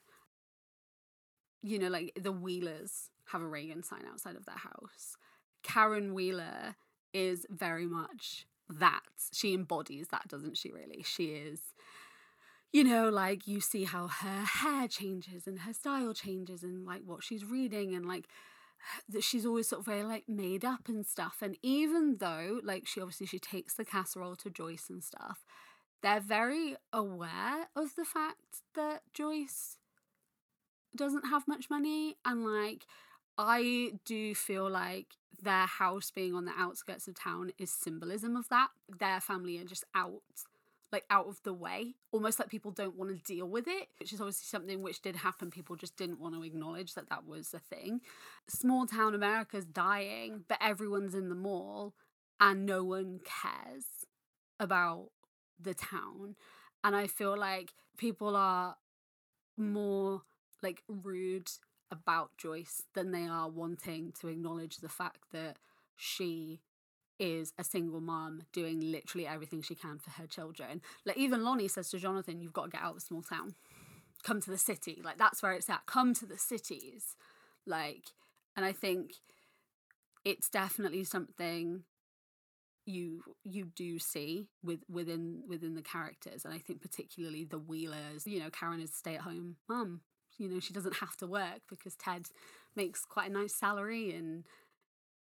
You 1.61 1.79
know, 1.79 1.89
like 1.89 2.13
the 2.19 2.31
Wheelers 2.31 3.09
have 3.31 3.41
a 3.41 3.47
Reagan 3.47 3.83
sign 3.83 4.03
outside 4.09 4.35
of 4.35 4.45
their 4.45 4.57
house. 4.57 5.17
Karen 5.63 6.13
Wheeler 6.13 6.75
is 7.13 7.45
very 7.49 7.85
much 7.85 8.45
that. 8.69 9.01
She 9.33 9.53
embodies 9.53 10.07
that, 10.09 10.27
doesn't 10.27 10.57
she, 10.57 10.71
really? 10.71 11.03
She 11.03 11.25
is, 11.25 11.59
you 12.71 12.83
know, 12.83 13.09
like 13.09 13.47
you 13.47 13.59
see 13.59 13.83
how 13.83 14.07
her 14.07 14.43
hair 14.43 14.87
changes 14.87 15.47
and 15.47 15.59
her 15.61 15.73
style 15.73 16.13
changes 16.13 16.63
and 16.63 16.85
like 16.85 17.01
what 17.05 17.23
she's 17.23 17.43
reading 17.43 17.95
and 17.95 18.07
like 18.07 18.27
that 19.07 19.23
she's 19.23 19.45
always 19.45 19.67
sort 19.67 19.81
of 19.81 19.85
very 19.85 20.03
like 20.03 20.25
made 20.27 20.65
up 20.65 20.87
and 20.87 21.05
stuff. 21.05 21.37
And 21.41 21.57
even 21.61 22.17
though 22.19 22.59
like 22.63 22.87
she 22.87 23.01
obviously 23.01 23.27
she 23.27 23.39
takes 23.39 23.73
the 23.73 23.85
casserole 23.85 24.35
to 24.37 24.49
Joyce 24.49 24.87
and 24.89 25.03
stuff, 25.03 25.43
they're 26.01 26.19
very 26.19 26.75
aware 26.93 27.67
of 27.75 27.95
the 27.95 28.05
fact 28.05 28.63
that 28.75 29.01
Joyce 29.13 29.77
doesn't 30.95 31.29
have 31.29 31.47
much 31.47 31.69
money 31.69 32.17
and 32.25 32.45
like 32.45 32.85
I 33.37 33.93
do 34.05 34.35
feel 34.35 34.69
like 34.69 35.15
their 35.41 35.65
house 35.65 36.11
being 36.11 36.35
on 36.35 36.45
the 36.45 36.51
outskirts 36.57 37.07
of 37.07 37.15
town 37.15 37.51
is 37.57 37.71
symbolism 37.71 38.35
of 38.35 38.49
that. 38.49 38.67
Their 38.99 39.21
family 39.21 39.57
are 39.57 39.63
just 39.63 39.85
out, 39.95 40.21
like 40.91 41.05
out 41.09 41.27
of 41.27 41.41
the 41.43 41.53
way, 41.53 41.95
almost 42.11 42.39
like 42.39 42.49
people 42.49 42.71
don't 42.71 42.95
want 42.95 43.11
to 43.11 43.23
deal 43.23 43.47
with 43.47 43.67
it, 43.67 43.89
which 43.99 44.11
is 44.11 44.19
obviously 44.19 44.45
something 44.45 44.81
which 44.81 45.01
did 45.01 45.17
happen. 45.17 45.51
People 45.51 45.75
just 45.75 45.97
didn't 45.97 46.19
want 46.19 46.33
to 46.35 46.43
acknowledge 46.43 46.95
that 46.95 47.09
that 47.09 47.27
was 47.27 47.53
a 47.53 47.59
thing. 47.59 48.01
Small 48.47 48.85
town 48.87 49.13
America's 49.13 49.65
dying, 49.65 50.45
but 50.47 50.57
everyone's 50.61 51.13
in 51.13 51.29
the 51.29 51.35
mall 51.35 51.93
and 52.39 52.65
no 52.65 52.83
one 52.83 53.19
cares 53.23 53.85
about 54.59 55.09
the 55.59 55.73
town. 55.73 56.35
And 56.83 56.95
I 56.95 57.07
feel 57.07 57.37
like 57.37 57.73
people 57.97 58.35
are 58.35 58.77
more 59.57 60.23
like 60.63 60.83
rude 60.87 61.49
about 61.91 62.37
Joyce 62.37 62.83
than 62.93 63.11
they 63.11 63.25
are 63.25 63.49
wanting 63.49 64.13
to 64.21 64.27
acknowledge 64.27 64.77
the 64.77 64.89
fact 64.89 65.31
that 65.31 65.57
she 65.95 66.61
is 67.19 67.53
a 67.57 67.63
single 67.63 68.01
mom 68.01 68.43
doing 68.53 68.79
literally 68.79 69.27
everything 69.27 69.61
she 69.61 69.75
can 69.75 69.99
for 69.99 70.11
her 70.11 70.27
children. 70.27 70.81
Like 71.05 71.17
even 71.17 71.43
Lonnie 71.43 71.67
says 71.67 71.89
to 71.91 71.99
Jonathan, 71.99 72.41
"You've 72.41 72.53
got 72.53 72.65
to 72.65 72.71
get 72.71 72.81
out 72.81 72.91
of 72.91 72.95
the 72.95 73.01
small 73.01 73.21
town, 73.21 73.55
come 74.23 74.41
to 74.41 74.49
the 74.49 74.57
city. 74.57 75.01
Like 75.03 75.17
that's 75.17 75.43
where 75.43 75.53
it's 75.53 75.69
at. 75.69 75.85
Come 75.85 76.13
to 76.15 76.25
the 76.25 76.37
cities." 76.37 77.15
Like 77.65 78.05
and 78.55 78.65
I 78.65 78.71
think 78.71 79.11
it's 80.25 80.49
definitely 80.49 81.03
something 81.03 81.83
you 82.85 83.21
you 83.43 83.65
do 83.75 83.99
see 83.99 84.47
with 84.63 84.79
within 84.89 85.43
within 85.47 85.75
the 85.75 85.81
characters 85.81 86.43
and 86.43 86.53
i 86.53 86.57
think 86.57 86.81
particularly 86.81 87.43
the 87.45 87.59
wheelers 87.59 88.25
you 88.25 88.39
know 88.39 88.49
karen 88.49 88.81
is 88.81 88.91
stay-at-home 88.91 89.55
mum 89.67 90.01
you 90.37 90.49
know 90.49 90.59
she 90.59 90.73
doesn't 90.73 90.95
have 90.95 91.15
to 91.15 91.27
work 91.27 91.61
because 91.69 91.95
ted 91.95 92.25
makes 92.75 93.05
quite 93.05 93.29
a 93.29 93.33
nice 93.33 93.53
salary 93.53 94.11
and 94.11 94.45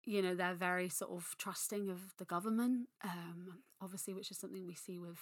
you 0.05 0.21
know 0.21 0.35
they're 0.35 0.53
very 0.53 0.89
sort 0.89 1.11
of 1.11 1.35
trusting 1.37 1.89
of 1.89 2.13
the 2.17 2.25
government 2.25 2.87
um 3.03 3.59
obviously 3.81 4.13
which 4.13 4.31
is 4.31 4.37
something 4.37 4.65
we 4.65 4.75
see 4.75 4.97
with 4.97 5.19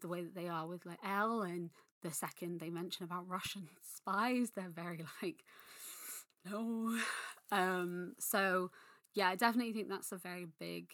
the 0.00 0.08
way 0.08 0.22
that 0.22 0.34
they 0.34 0.48
are 0.48 0.66
with 0.66 0.86
like 0.86 0.98
El 1.04 1.42
and 1.42 1.70
the 2.02 2.12
second 2.12 2.60
they 2.60 2.70
mention 2.70 3.04
about 3.04 3.28
russian 3.28 3.68
spies 3.96 4.50
they're 4.54 4.70
very 4.70 5.04
like 5.22 5.44
no 6.48 6.96
um 7.50 8.14
so 8.18 8.70
yeah 9.14 9.28
i 9.28 9.34
definitely 9.34 9.72
think 9.72 9.88
that's 9.88 10.12
a 10.12 10.16
very 10.16 10.46
big 10.60 10.90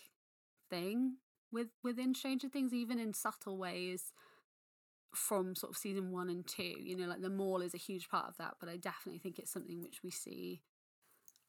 thing 0.71 1.17
with 1.53 1.69
within 1.83 2.14
Stranger 2.14 2.49
Things, 2.49 2.75
even 2.75 2.99
in 2.99 3.14
subtle 3.14 3.57
ways 3.57 4.12
from 5.14 5.55
sort 5.55 5.71
of 5.71 5.76
season 5.76 6.11
one 6.11 6.29
and 6.29 6.47
two. 6.47 6.75
You 6.81 6.97
know, 6.97 7.07
like 7.07 7.23
the 7.23 7.31
mall 7.31 7.62
is 7.62 7.75
a 7.75 7.79
huge 7.79 8.09
part 8.09 8.26
of 8.29 8.37
that, 8.38 8.57
but 8.61 8.69
I 8.69 8.76
definitely 8.76 9.21
think 9.21 9.38
it's 9.38 9.53
something 9.53 9.81
which 9.81 10.03
we 10.03 10.11
see 10.11 10.61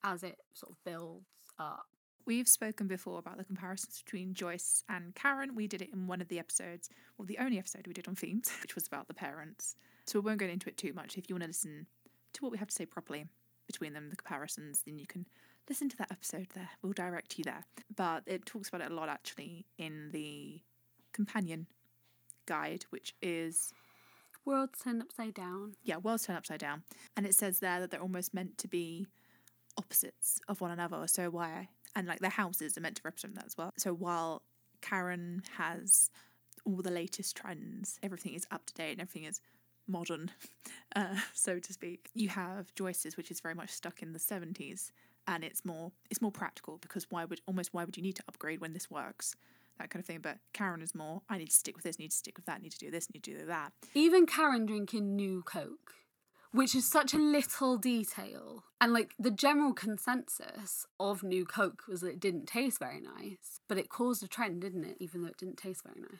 as 0.04 0.24
it 0.24 0.38
sort 0.54 0.72
of 0.72 0.77
builds 0.86 1.25
up. 1.59 1.88
We've 2.25 2.47
spoken 2.47 2.88
before 2.88 3.19
about 3.19 3.38
the 3.38 3.43
comparisons 3.43 4.01
between 4.03 4.33
Joyce 4.33 4.83
and 4.89 5.13
Karen. 5.13 5.53
We 5.53 5.67
did 5.67 5.83
it 5.83 5.93
in 5.93 6.07
one 6.07 6.21
of 6.21 6.27
the 6.27 6.39
episodes, 6.39 6.89
well, 7.17 7.25
the 7.25 7.38
only 7.38 7.59
episode 7.59 7.85
we 7.85 7.93
did 7.93 8.07
on 8.07 8.15
themes, 8.15 8.51
which 8.62 8.75
was 8.75 8.88
about 8.88 9.07
the 9.07 9.13
parents. 9.13 9.75
So 10.07 10.19
we 10.19 10.25
won't 10.25 10.39
go 10.39 10.47
into 10.47 10.69
it 10.69 10.77
too 10.77 10.93
much. 10.93 11.17
If 11.17 11.29
you 11.29 11.35
want 11.35 11.43
to 11.43 11.50
listen 11.50 11.85
to 12.33 12.41
what 12.41 12.51
we 12.51 12.57
have 12.57 12.69
to 12.69 12.75
say 12.75 12.85
properly 12.85 13.25
between 13.67 13.93
them, 13.93 14.09
the 14.09 14.15
comparisons, 14.15 14.81
then 14.85 14.97
you 14.97 15.05
can 15.05 15.27
listen 15.69 15.89
to 15.89 15.97
that 15.97 16.12
episode 16.12 16.47
there. 16.55 16.69
We'll 16.81 16.93
direct 16.93 17.38
you 17.38 17.43
there. 17.43 17.65
But 17.95 18.24
it 18.25 18.45
talks 18.45 18.69
about 18.69 18.81
it 18.81 18.91
a 18.91 18.95
lot 18.95 19.09
actually 19.09 19.65
in 19.77 20.09
the 20.12 20.62
companion 21.13 21.67
guide, 22.47 22.85
which 22.89 23.15
is 23.21 23.71
World 24.45 24.69
Turned 24.83 25.01
Upside 25.01 25.33
Down. 25.33 25.74
Yeah, 25.83 25.97
World 25.97 26.24
Turned 26.24 26.38
Upside 26.38 26.59
Down. 26.59 26.83
And 27.17 27.25
it 27.25 27.35
says 27.35 27.59
there 27.59 27.79
that 27.79 27.91
they're 27.91 28.01
almost 28.01 28.33
meant 28.33 28.57
to 28.59 28.67
be 28.67 29.07
opposites 29.77 30.39
of 30.48 30.62
one 30.62 30.72
another. 30.72 31.05
So 31.08 31.29
why 31.29 31.70
and 31.96 32.08
like 32.08 32.20
their 32.20 32.29
houses 32.29 32.77
are 32.77 32.82
meant 32.82 32.98
to 32.98 33.01
represent 33.05 33.36
that 33.36 33.46
as 33.46 33.58
well. 33.58 33.72
So 33.77 33.94
while 33.94 34.44
Karen 34.82 35.44
has 35.58 36.10
all 36.65 36.82
the 36.82 36.91
latest 36.91 37.38
trends, 37.38 38.00
everything 38.03 38.34
is 38.34 38.46
up 38.51 38.65
to 38.65 38.74
date 38.74 38.94
and 38.94 39.01
everything 39.01 39.24
is 39.24 39.39
modern, 39.88 40.32
uh, 40.96 41.15
so 41.34 41.60
to 41.60 41.74
speak. 41.74 42.10
You 42.13 42.29
have 42.29 42.74
Joyce's, 42.75 43.17
which 43.17 43.32
is 43.32 43.39
very 43.39 43.55
much 43.55 43.70
stuck 43.70 44.01
in 44.01 44.13
the 44.13 44.20
70s, 44.20 44.91
and 45.27 45.44
it's 45.44 45.63
more 45.65 45.91
it's 46.10 46.22
more 46.22 46.32
practical 46.32 46.77
because 46.77 47.08
why 47.10 47.25
would 47.25 47.41
almost 47.48 47.74
why 47.74 47.84
would 47.84 47.98
you 47.98 48.03
need 48.03 48.15
to 48.15 48.24
upgrade 48.27 48.62
when 48.62 48.74
this 48.74 48.89
works 48.89 49.36
that 49.79 49.89
kind 49.89 50.00
of 50.00 50.05
thing 50.05 50.20
but 50.22 50.38
karen 50.53 50.82
is 50.82 50.94
more 50.96 51.22
i 51.29 51.38
need 51.38 51.50
to 51.50 51.55
stick 51.55 51.75
with 51.75 51.84
this 51.84 52.00
need 52.00 52.12
to 52.12 52.17
stick 52.17 52.38
with 52.38 52.46
that 52.46 52.62
need 52.62 52.72
to 52.72 52.77
do 52.77 52.91
this 52.91 53.08
need 53.13 53.24
to 53.24 53.38
do 53.38 53.46
that 53.46 53.74
even 53.94 54.25
karen 54.25 54.65
drinking 54.65 55.15
new 55.15 55.41
coke 55.44 55.94
which 56.55 56.75
is 56.75 56.89
such 56.89 57.13
a 57.13 57.17
little 57.17 57.77
detail 57.77 58.63
and 58.79 58.93
like 58.93 59.13
the 59.19 59.31
general 59.31 59.74
consensus 59.74 60.85
of 61.00 61.24
new 61.24 61.45
coke 61.45 61.83
was 61.88 62.01
that 62.01 62.09
it 62.09 62.19
didn't 62.19 62.45
taste 62.45 62.79
very 62.79 63.01
nice 63.01 63.59
but 63.67 63.77
it 63.77 63.89
caused 63.89 64.24
a 64.24 64.27
trend 64.27 64.62
didn't 64.62 64.85
it 64.85 64.97
even 65.00 65.21
though 65.21 65.27
it 65.27 65.38
didn't 65.38 65.57
taste 65.57 65.83
very 65.83 66.00
nice 66.00 66.19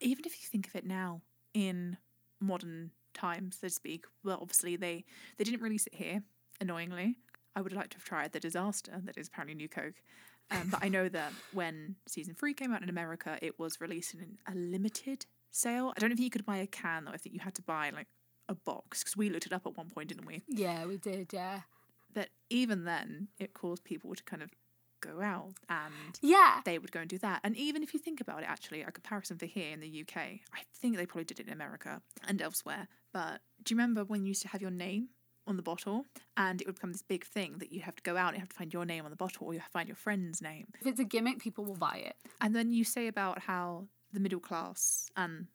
even 0.00 0.24
if 0.24 0.32
you 0.32 0.48
think 0.48 0.66
of 0.66 0.74
it 0.74 0.86
now 0.86 1.20
in 1.54 1.96
modern 2.40 2.90
times 3.12 3.58
so 3.60 3.66
to 3.68 3.72
speak 3.72 4.04
well 4.24 4.38
obviously 4.40 4.76
they 4.76 5.04
they 5.36 5.44
didn't 5.44 5.62
release 5.62 5.86
it 5.86 5.94
here 5.94 6.22
annoyingly 6.60 7.16
I 7.56 7.60
would 7.60 7.72
like 7.72 7.90
to 7.90 7.96
have 7.96 8.04
tried 8.04 8.32
the 8.32 8.40
disaster 8.40 9.00
that 9.04 9.18
is 9.18 9.28
apparently 9.28 9.54
New 9.54 9.68
Coke. 9.68 10.02
Um, 10.50 10.68
but 10.70 10.82
I 10.82 10.88
know 10.88 11.08
that 11.08 11.32
when 11.52 11.96
season 12.06 12.34
three 12.34 12.54
came 12.54 12.72
out 12.72 12.82
in 12.82 12.88
America, 12.88 13.38
it 13.42 13.58
was 13.58 13.80
released 13.80 14.14
in 14.14 14.38
a 14.46 14.54
limited 14.54 15.26
sale. 15.50 15.92
I 15.96 16.00
don't 16.00 16.10
know 16.10 16.14
if 16.14 16.20
you 16.20 16.30
could 16.30 16.46
buy 16.46 16.58
a 16.58 16.66
can 16.66 17.04
though. 17.04 17.12
I 17.12 17.16
think 17.16 17.34
you 17.34 17.40
had 17.40 17.54
to 17.56 17.62
buy 17.62 17.90
like 17.90 18.08
a 18.50 18.54
box 18.54 19.02
because 19.02 19.16
we 19.16 19.30
looked 19.30 19.46
it 19.46 19.52
up 19.52 19.66
at 19.66 19.76
one 19.76 19.88
point, 19.88 20.08
didn't 20.08 20.26
we? 20.26 20.42
Yeah, 20.48 20.84
we 20.84 20.98
did. 20.98 21.32
Yeah. 21.32 21.60
But 22.12 22.28
even 22.50 22.84
then, 22.84 23.28
it 23.38 23.54
caused 23.54 23.84
people 23.84 24.14
to 24.14 24.22
kind 24.24 24.42
of 24.42 24.50
go 25.00 25.22
out 25.22 25.54
and 25.70 26.18
yeah 26.20 26.60
they 26.66 26.78
would 26.78 26.92
go 26.92 27.00
and 27.00 27.08
do 27.08 27.16
that 27.16 27.40
and 27.42 27.56
even 27.56 27.82
if 27.82 27.94
you 27.94 27.98
think 27.98 28.20
about 28.20 28.42
it 28.42 28.46
actually 28.46 28.82
a 28.82 28.90
comparison 28.90 29.38
for 29.38 29.46
here 29.46 29.72
in 29.72 29.80
the 29.80 30.02
uk 30.02 30.14
i 30.14 30.60
think 30.74 30.94
they 30.94 31.06
probably 31.06 31.24
did 31.24 31.40
it 31.40 31.46
in 31.46 31.54
america 31.54 32.02
and 32.28 32.42
elsewhere 32.42 32.86
but 33.10 33.40
do 33.62 33.72
you 33.72 33.78
remember 33.78 34.04
when 34.04 34.26
you 34.26 34.28
used 34.28 34.42
to 34.42 34.48
have 34.48 34.60
your 34.60 34.70
name 34.70 35.08
on 35.50 35.56
the 35.56 35.62
bottle, 35.62 36.06
and 36.36 36.60
it 36.60 36.66
would 36.66 36.76
become 36.76 36.92
this 36.92 37.02
big 37.02 37.26
thing 37.26 37.56
that 37.58 37.72
you 37.72 37.80
have 37.80 37.96
to 37.96 38.02
go 38.02 38.16
out 38.16 38.28
and 38.28 38.36
you 38.36 38.40
have 38.40 38.48
to 38.48 38.56
find 38.56 38.72
your 38.72 38.86
name 38.86 39.04
on 39.04 39.10
the 39.10 39.16
bottle, 39.16 39.46
or 39.46 39.52
you 39.52 39.60
have 39.60 39.68
to 39.68 39.72
find 39.72 39.88
your 39.88 39.96
friend's 39.96 40.40
name. 40.40 40.68
If 40.80 40.86
it's 40.86 41.00
a 41.00 41.04
gimmick, 41.04 41.40
people 41.40 41.64
will 41.64 41.74
buy 41.74 42.02
it. 42.06 42.16
And 42.40 42.54
then 42.54 42.72
you 42.72 42.84
say 42.84 43.08
about 43.08 43.40
how 43.40 43.86
the 44.12 44.20
middle 44.20 44.40
class 44.40 45.10
and 45.16 45.46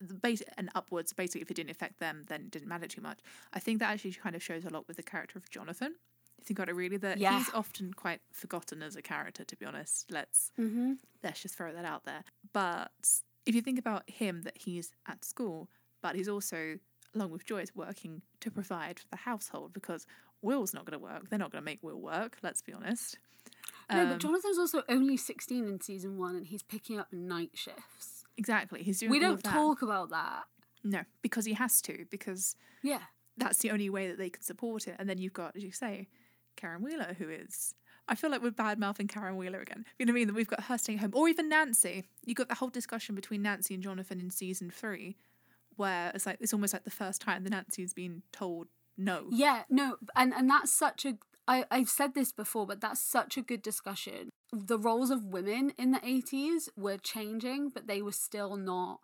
the 0.00 0.14
base 0.14 0.42
and 0.56 0.70
upwards, 0.74 1.12
basically, 1.12 1.42
if 1.42 1.50
it 1.50 1.54
didn't 1.54 1.70
affect 1.70 1.98
them, 1.98 2.24
then 2.28 2.42
it 2.42 2.50
didn't 2.50 2.68
matter 2.68 2.86
too 2.86 3.00
much. 3.00 3.18
I 3.52 3.58
think 3.58 3.80
that 3.80 3.90
actually 3.90 4.12
kind 4.12 4.36
of 4.36 4.42
shows 4.42 4.64
a 4.64 4.70
lot 4.70 4.86
with 4.86 4.96
the 4.96 5.02
character 5.02 5.38
of 5.38 5.50
Jonathan. 5.50 5.94
You 6.38 6.44
think 6.44 6.58
about 6.58 6.68
it 6.68 6.74
really, 6.74 6.96
that 6.98 7.18
yeah. 7.18 7.38
he's 7.38 7.50
often 7.52 7.92
quite 7.92 8.20
forgotten 8.32 8.82
as 8.82 8.94
a 8.94 9.02
character. 9.02 9.44
To 9.44 9.56
be 9.56 9.66
honest, 9.66 10.06
let's 10.10 10.52
mm-hmm. 10.58 10.94
let's 11.22 11.42
just 11.42 11.56
throw 11.56 11.72
that 11.72 11.84
out 11.84 12.04
there. 12.04 12.22
But 12.52 12.92
if 13.44 13.54
you 13.54 13.60
think 13.60 13.78
about 13.78 14.08
him, 14.08 14.42
that 14.42 14.56
he's 14.56 14.92
at 15.08 15.24
school, 15.24 15.68
but 16.00 16.14
he's 16.14 16.28
also 16.28 16.78
along 17.14 17.30
with 17.30 17.44
Joyce, 17.44 17.72
working 17.74 18.22
to 18.40 18.50
provide 18.50 18.98
for 18.98 19.06
the 19.10 19.16
household 19.16 19.72
because 19.72 20.06
Will's 20.42 20.74
not 20.74 20.84
going 20.84 20.98
to 20.98 21.04
work. 21.04 21.28
They're 21.28 21.38
not 21.38 21.50
going 21.50 21.62
to 21.62 21.64
make 21.64 21.82
Will 21.82 22.00
work, 22.00 22.38
let's 22.42 22.62
be 22.62 22.72
honest. 22.72 23.18
No, 23.90 24.02
um, 24.02 24.08
but 24.10 24.18
Jonathan's 24.18 24.58
also 24.58 24.82
only 24.88 25.16
16 25.16 25.66
in 25.66 25.80
season 25.80 26.18
one 26.18 26.36
and 26.36 26.46
he's 26.46 26.62
picking 26.62 26.98
up 26.98 27.12
night 27.12 27.50
shifts. 27.54 28.17
Exactly. 28.38 28.82
He's 28.82 29.00
doing 29.00 29.10
We 29.10 29.18
don't 29.18 29.42
talk 29.42 29.82
about 29.82 30.10
that. 30.10 30.44
No, 30.84 31.00
because 31.22 31.44
he 31.44 31.54
has 31.54 31.82
to, 31.82 32.06
because 32.10 32.56
yeah, 32.82 33.02
that's 33.36 33.58
the 33.58 33.70
only 33.70 33.90
way 33.90 34.08
that 34.08 34.16
they 34.16 34.30
can 34.30 34.42
support 34.42 34.88
it. 34.88 34.96
And 34.98 35.08
then 35.08 35.18
you've 35.18 35.32
got, 35.32 35.56
as 35.56 35.62
you 35.62 35.72
say, 35.72 36.08
Karen 36.56 36.82
Wheeler, 36.82 37.14
who 37.18 37.28
is 37.28 37.74
I 38.08 38.14
feel 38.14 38.30
like 38.30 38.42
we're 38.42 38.52
bad 38.52 38.78
mouthing 38.78 39.08
Karen 39.08 39.36
Wheeler 39.36 39.60
again. 39.60 39.84
You 39.98 40.06
know 40.06 40.12
what 40.12 40.14
I 40.14 40.20
mean? 40.20 40.26
That 40.28 40.36
we've 40.36 40.48
got 40.48 40.64
her 40.64 40.78
staying 40.78 40.98
home. 40.98 41.10
Or 41.14 41.28
even 41.28 41.48
Nancy. 41.48 42.08
You 42.24 42.34
got 42.34 42.48
the 42.48 42.54
whole 42.54 42.70
discussion 42.70 43.14
between 43.14 43.42
Nancy 43.42 43.74
and 43.74 43.82
Jonathan 43.82 44.20
in 44.20 44.30
season 44.30 44.70
three 44.70 45.16
where 45.78 46.10
it's 46.14 46.26
like 46.26 46.36
it's 46.40 46.52
almost 46.52 46.72
like 46.72 46.84
the 46.84 46.90
first 46.90 47.20
time 47.20 47.44
the 47.44 47.50
Nancy's 47.50 47.94
been 47.94 48.22
told 48.32 48.68
no. 48.96 49.26
Yeah, 49.30 49.62
no, 49.70 49.96
and 50.16 50.34
and 50.34 50.50
that's 50.50 50.72
such 50.72 51.06
a 51.06 51.16
I 51.48 51.64
I've 51.70 51.88
said 51.88 52.14
this 52.14 52.30
before, 52.30 52.66
but 52.66 52.80
that's 52.80 53.00
such 53.00 53.36
a 53.36 53.42
good 53.42 53.62
discussion. 53.62 54.28
The 54.52 54.78
roles 54.78 55.10
of 55.10 55.24
women 55.24 55.72
in 55.78 55.90
the 55.90 55.98
80s 55.98 56.68
were 56.76 56.98
changing, 56.98 57.70
but 57.70 57.86
they 57.86 58.02
were 58.02 58.12
still 58.12 58.56
not 58.56 59.00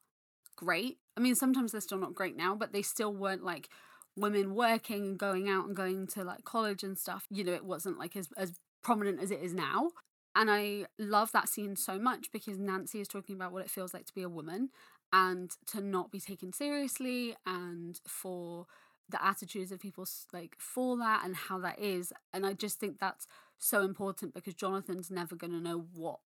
great. 0.57 0.99
I 1.17 1.21
mean, 1.21 1.35
sometimes 1.35 1.73
they're 1.73 1.81
still 1.81 1.99
not 1.99 2.15
great 2.15 2.37
now, 2.37 2.55
but 2.55 2.73
they 2.73 2.83
still 2.83 3.13
weren't 3.13 3.45
like 3.45 3.69
women 4.17 4.55
working 4.55 5.07
and 5.07 5.19
going 5.19 5.49
out 5.49 5.67
and 5.67 5.75
going 5.75 6.07
to 6.09 6.23
like 6.23 6.45
college 6.45 6.85
and 6.85 6.97
stuff. 6.97 7.27
You 7.31 7.43
know, 7.45 7.53
it 7.53 7.65
wasn't 7.65 7.99
like 7.99 8.15
as 8.15 8.29
as 8.37 8.53
prominent 8.83 9.21
as 9.21 9.31
it 9.31 9.41
is 9.41 9.55
now. 9.55 9.91
And 10.37 10.51
I 10.51 10.87
love 10.99 11.31
that 11.33 11.49
scene 11.49 11.77
so 11.77 11.99
much 11.99 12.33
because 12.33 12.59
Nancy 12.59 13.01
is 13.01 13.09
talking 13.09 13.37
about 13.37 13.53
what 13.53 13.65
it 13.65 13.71
feels 13.71 13.95
like 13.95 14.05
to 14.07 14.15
be 14.15 14.23
a 14.23 14.29
woman 14.29 14.71
and 15.13 15.53
to 15.69 15.81
not 15.81 16.11
be 16.11 16.19
taken 16.19 16.53
seriously 16.53 17.37
and 17.47 18.01
for 18.05 18.67
the 19.09 19.25
attitudes 19.25 19.71
of 19.71 19.81
people 19.81 20.07
like 20.33 20.57
for 20.59 20.97
that 20.97 21.23
and 21.25 21.37
how 21.37 21.59
that 21.59 21.79
is 21.79 22.13
and 22.33 22.47
i 22.47 22.53
just 22.53 22.81
think 22.81 22.99
that's 22.99 23.27
so 23.59 23.83
important 23.83 24.35
because 24.35 24.55
jonathan's 24.55 25.11
never 25.11 25.37
going 25.37 25.53
to 25.53 25.61
know 25.61 25.87
what 25.93 26.21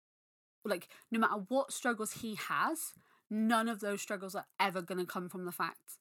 like 0.66 0.88
no 1.12 1.20
matter 1.20 1.42
what 1.48 1.72
struggles 1.72 2.14
he 2.14 2.36
has 2.36 2.94
none 3.30 3.68
of 3.68 3.80
those 3.80 4.02
struggles 4.02 4.36
are 4.36 4.46
ever 4.60 4.82
going 4.82 5.00
to 5.00 5.06
come 5.06 5.30
from 5.30 5.46
the 5.46 5.52
fact 5.52 6.00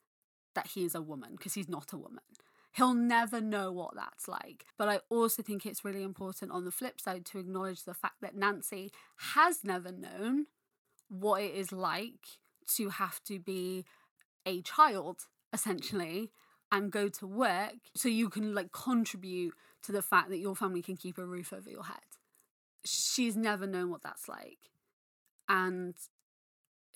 that 0.54 0.68
he 0.68 0.84
is 0.84 0.94
a 0.94 1.02
woman 1.02 1.30
because 1.32 1.54
he's 1.54 1.68
not 1.68 1.92
a 1.92 1.98
woman. 1.98 2.22
He'll 2.72 2.94
never 2.94 3.40
know 3.40 3.70
what 3.70 3.94
that's 3.94 4.26
like. 4.26 4.64
But 4.76 4.88
i 4.88 5.00
also 5.08 5.42
think 5.42 5.64
it's 5.64 5.84
really 5.84 6.02
important 6.02 6.50
on 6.50 6.64
the 6.64 6.70
flip 6.70 7.00
side 7.00 7.24
to 7.26 7.38
acknowledge 7.38 7.84
the 7.84 7.94
fact 7.94 8.16
that 8.20 8.36
nancy 8.36 8.92
has 9.34 9.64
never 9.64 9.92
known 9.92 10.46
what 11.08 11.42
it 11.42 11.54
is 11.54 11.72
like 11.72 12.38
to 12.76 12.88
have 12.88 13.22
to 13.24 13.38
be 13.38 13.84
a 14.46 14.62
child 14.62 15.26
essentially 15.52 16.30
and 16.74 16.90
go 16.90 17.08
to 17.08 17.24
work 17.24 17.76
so 17.94 18.08
you 18.08 18.28
can 18.28 18.52
like 18.52 18.72
contribute 18.72 19.54
to 19.84 19.92
the 19.92 20.02
fact 20.02 20.28
that 20.28 20.38
your 20.38 20.56
family 20.56 20.82
can 20.82 20.96
keep 20.96 21.18
a 21.18 21.24
roof 21.24 21.52
over 21.52 21.70
your 21.70 21.84
head. 21.84 22.00
She's 22.84 23.36
never 23.36 23.64
known 23.64 23.90
what 23.90 24.02
that's 24.02 24.28
like. 24.28 24.58
And 25.48 25.94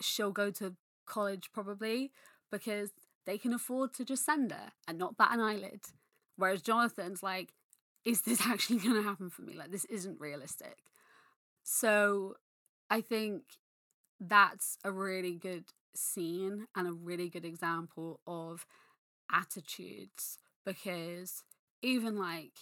she'll 0.03 0.33
go 0.33 0.51
to 0.51 0.75
college 1.07 1.51
probably 1.53 2.11
because 2.51 2.91
they 3.25 3.39
can 3.39 3.53
afford 3.53 3.95
to 3.95 4.05
just 4.05 4.25
send 4.25 4.51
her 4.51 4.73
and 4.89 4.99
not 4.99 5.17
bat 5.17 5.31
an 5.33 5.41
eyelid. 5.41 5.83
Whereas 6.37 6.61
Jonathan's 6.61 7.23
like, 7.23 7.55
is 8.05 8.23
this 8.23 8.41
actually 8.47 8.81
going 8.81 8.97
to 8.97 9.03
happen 9.03 9.31
for 9.31 9.43
me? 9.43 9.55
Like, 9.55 9.71
this 9.71 9.85
isn't 9.85 10.21
realistic. 10.21 10.79
So 11.63 12.35
I 12.91 13.01
think 13.01 13.43
that's 14.19 14.77
a 14.83 14.91
really 14.91 15.37
good 15.37 15.67
scene 15.95 16.67
and 16.75 16.89
a 16.89 16.93
really 16.93 17.29
good 17.29 17.45
example 17.45 18.19
of 18.27 18.67
attitudes 19.33 20.39
because 20.65 21.45
even 21.83 22.17
like 22.17 22.53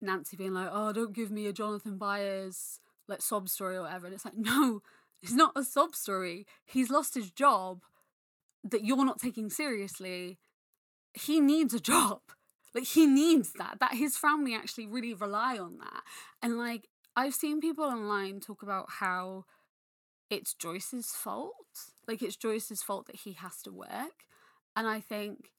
Nancy 0.00 0.36
being 0.36 0.54
like, 0.54 0.68
"Oh, 0.70 0.92
don't 0.92 1.12
give 1.12 1.30
me 1.30 1.46
a 1.46 1.52
Jonathan 1.52 1.98
Byers 1.98 2.80
like 3.08 3.22
sob 3.22 3.48
story 3.48 3.76
or 3.76 3.82
whatever," 3.82 4.06
and 4.06 4.14
it's 4.14 4.24
like, 4.24 4.36
no, 4.36 4.82
it's 5.22 5.32
not 5.32 5.52
a 5.56 5.64
sob 5.64 5.94
story. 5.94 6.46
He's 6.64 6.90
lost 6.90 7.14
his 7.14 7.30
job 7.30 7.82
that 8.64 8.84
you're 8.84 9.04
not 9.04 9.18
taking 9.20 9.50
seriously. 9.50 10.38
He 11.14 11.40
needs 11.40 11.74
a 11.74 11.80
job. 11.80 12.20
Like 12.74 12.84
he 12.84 13.06
needs 13.06 13.52
that. 13.54 13.78
That 13.80 13.94
his 13.94 14.16
family 14.16 14.54
actually 14.54 14.86
really 14.86 15.14
rely 15.14 15.58
on 15.58 15.78
that. 15.78 16.02
And 16.42 16.56
like 16.56 16.88
I've 17.16 17.34
seen 17.34 17.60
people 17.60 17.84
online 17.84 18.40
talk 18.40 18.62
about 18.62 18.86
how 18.88 19.44
it's 20.30 20.54
Joyce's 20.54 21.10
fault. 21.10 21.54
Like 22.06 22.22
it's 22.22 22.36
Joyce's 22.36 22.82
fault 22.82 23.06
that 23.06 23.16
he 23.16 23.32
has 23.32 23.60
to 23.62 23.72
work. 23.72 24.24
And 24.76 24.86
I 24.86 25.00
think 25.00 25.50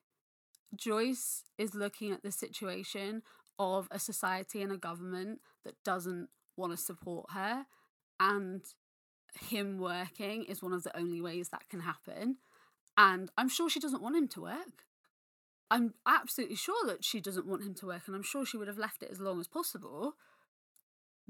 Joyce 0.75 1.43
is 1.57 1.75
looking 1.75 2.11
at 2.11 2.23
the 2.23 2.31
situation 2.31 3.23
of 3.59 3.87
a 3.91 3.99
society 3.99 4.61
and 4.61 4.71
a 4.71 4.77
government 4.77 5.39
that 5.63 5.75
doesn't 5.83 6.29
want 6.57 6.71
to 6.71 6.77
support 6.77 7.31
her 7.31 7.65
and 8.19 8.61
him 9.39 9.79
working 9.79 10.43
is 10.43 10.61
one 10.61 10.73
of 10.73 10.83
the 10.83 10.97
only 10.97 11.21
ways 11.21 11.49
that 11.49 11.67
can 11.69 11.81
happen 11.81 12.37
and 12.97 13.29
i'm 13.37 13.47
sure 13.47 13.69
she 13.69 13.79
doesn't 13.79 14.01
want 14.01 14.15
him 14.15 14.27
to 14.27 14.41
work. 14.41 14.85
I'm 15.69 15.93
absolutely 16.05 16.57
sure 16.57 16.85
that 16.87 17.05
she 17.05 17.21
doesn't 17.21 17.47
want 17.47 17.63
him 17.63 17.73
to 17.75 17.85
work 17.87 18.03
and 18.07 18.15
i'm 18.15 18.23
sure 18.23 18.45
she 18.45 18.57
would 18.57 18.67
have 18.67 18.77
left 18.77 19.03
it 19.03 19.11
as 19.11 19.19
long 19.19 19.39
as 19.39 19.47
possible 19.47 20.13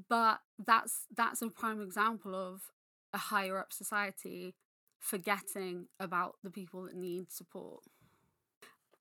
but 0.09 0.39
that's 0.65 1.05
that's 1.15 1.41
a 1.41 1.49
prime 1.49 1.81
example 1.81 2.33
of 2.33 2.71
a 3.13 3.17
higher 3.17 3.59
up 3.59 3.71
society 3.71 4.55
forgetting 4.99 5.87
about 5.99 6.37
the 6.43 6.49
people 6.49 6.83
that 6.83 6.95
need 6.95 7.31
support 7.31 7.83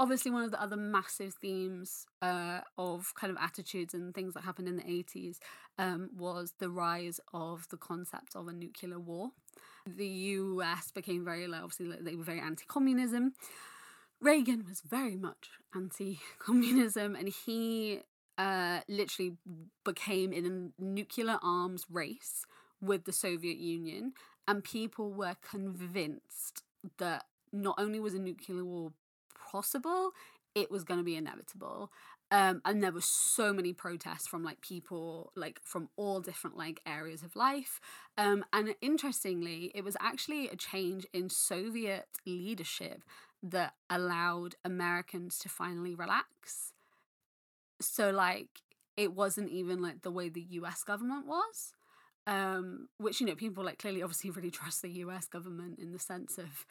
obviously 0.00 0.30
one 0.30 0.42
of 0.42 0.50
the 0.50 0.60
other 0.60 0.78
massive 0.78 1.34
themes 1.34 2.06
uh, 2.22 2.60
of 2.78 3.12
kind 3.14 3.30
of 3.30 3.36
attitudes 3.40 3.92
and 3.92 4.14
things 4.14 4.32
that 4.32 4.42
happened 4.42 4.66
in 4.66 4.76
the 4.76 4.82
80s 4.82 5.36
um, 5.78 6.08
was 6.16 6.54
the 6.58 6.70
rise 6.70 7.20
of 7.34 7.68
the 7.68 7.76
concept 7.76 8.34
of 8.34 8.48
a 8.48 8.52
nuclear 8.52 8.98
war. 8.98 9.32
The 9.86 10.08
us 10.08 10.90
became 10.90 11.22
very 11.22 11.44
obviously 11.44 11.94
they 12.00 12.16
were 12.16 12.24
very 12.24 12.40
anti-communism. 12.40 13.34
Reagan 14.22 14.64
was 14.66 14.80
very 14.80 15.16
much 15.16 15.50
anti-communism 15.74 17.14
and 17.14 17.28
he 17.28 18.00
uh, 18.38 18.80
literally 18.88 19.36
became 19.84 20.32
in 20.32 20.72
a 20.78 20.82
nuclear 20.82 21.38
arms 21.42 21.84
race 21.90 22.46
with 22.80 23.04
the 23.04 23.12
soviet 23.12 23.58
union 23.58 24.14
and 24.48 24.64
people 24.64 25.12
were 25.12 25.36
convinced 25.42 26.62
that 26.96 27.26
not 27.52 27.74
only 27.78 28.00
was 28.00 28.14
a 28.14 28.18
nuclear 28.18 28.64
war 28.64 28.92
possible, 29.50 30.10
it 30.54 30.70
was 30.70 30.84
going 30.84 30.98
to 30.98 31.04
be 31.04 31.16
inevitable. 31.16 31.90
Um, 32.32 32.62
and 32.64 32.82
there 32.82 32.92
were 32.92 33.00
so 33.00 33.52
many 33.52 33.72
protests 33.72 34.28
from 34.28 34.44
like 34.44 34.60
people 34.60 35.32
like 35.34 35.60
from 35.64 35.88
all 35.96 36.20
different 36.20 36.56
like 36.56 36.80
areas 36.86 37.24
of 37.24 37.34
life 37.34 37.80
um, 38.16 38.44
and 38.52 38.76
interestingly 38.80 39.72
it 39.74 39.82
was 39.82 39.96
actually 40.00 40.48
a 40.48 40.54
change 40.54 41.08
in 41.12 41.28
soviet 41.28 42.06
leadership 42.24 43.02
that 43.42 43.74
allowed 43.88 44.54
americans 44.64 45.40
to 45.40 45.48
finally 45.48 45.92
relax 45.92 46.72
so 47.80 48.10
like 48.10 48.60
it 48.96 49.12
wasn't 49.12 49.50
even 49.50 49.82
like 49.82 50.02
the 50.02 50.10
way 50.12 50.28
the 50.28 50.42
us 50.42 50.84
government 50.84 51.26
was 51.26 51.72
um, 52.28 52.88
which 52.98 53.20
you 53.20 53.26
know 53.26 53.34
people 53.34 53.64
like 53.64 53.78
clearly 53.78 54.02
obviously 54.02 54.30
really 54.30 54.50
trust 54.52 54.82
the 54.82 54.90
us 54.90 55.26
government 55.26 55.80
in 55.80 55.90
the 55.90 55.98
sense 55.98 56.38
of 56.38 56.64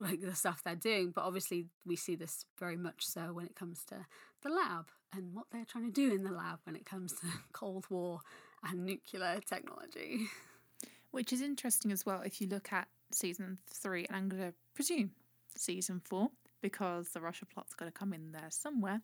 like 0.00 0.20
the 0.20 0.34
stuff 0.34 0.62
they're 0.62 0.74
doing. 0.74 1.10
But 1.10 1.24
obviously, 1.24 1.66
we 1.84 1.96
see 1.96 2.14
this 2.14 2.44
very 2.58 2.76
much 2.76 3.06
so 3.06 3.32
when 3.32 3.46
it 3.46 3.56
comes 3.56 3.84
to 3.86 4.06
the 4.42 4.50
lab 4.50 4.86
and 5.12 5.34
what 5.34 5.46
they're 5.50 5.64
trying 5.64 5.86
to 5.86 5.90
do 5.90 6.14
in 6.14 6.22
the 6.22 6.32
lab 6.32 6.58
when 6.64 6.76
it 6.76 6.86
comes 6.86 7.12
to 7.14 7.26
Cold 7.52 7.86
War 7.90 8.20
and 8.64 8.84
nuclear 8.84 9.40
technology. 9.46 10.28
Which 11.10 11.32
is 11.32 11.40
interesting 11.40 11.92
as 11.92 12.04
well 12.04 12.20
if 12.22 12.40
you 12.40 12.48
look 12.48 12.72
at 12.72 12.88
season 13.12 13.58
three, 13.68 14.04
and 14.06 14.16
I'm 14.16 14.28
going 14.28 14.42
to 14.42 14.54
presume 14.74 15.12
season 15.56 16.02
four, 16.04 16.28
because 16.60 17.10
the 17.10 17.20
Russia 17.20 17.46
plot's 17.46 17.74
got 17.74 17.86
to 17.86 17.90
come 17.90 18.12
in 18.12 18.32
there 18.32 18.48
somewhere. 18.50 19.00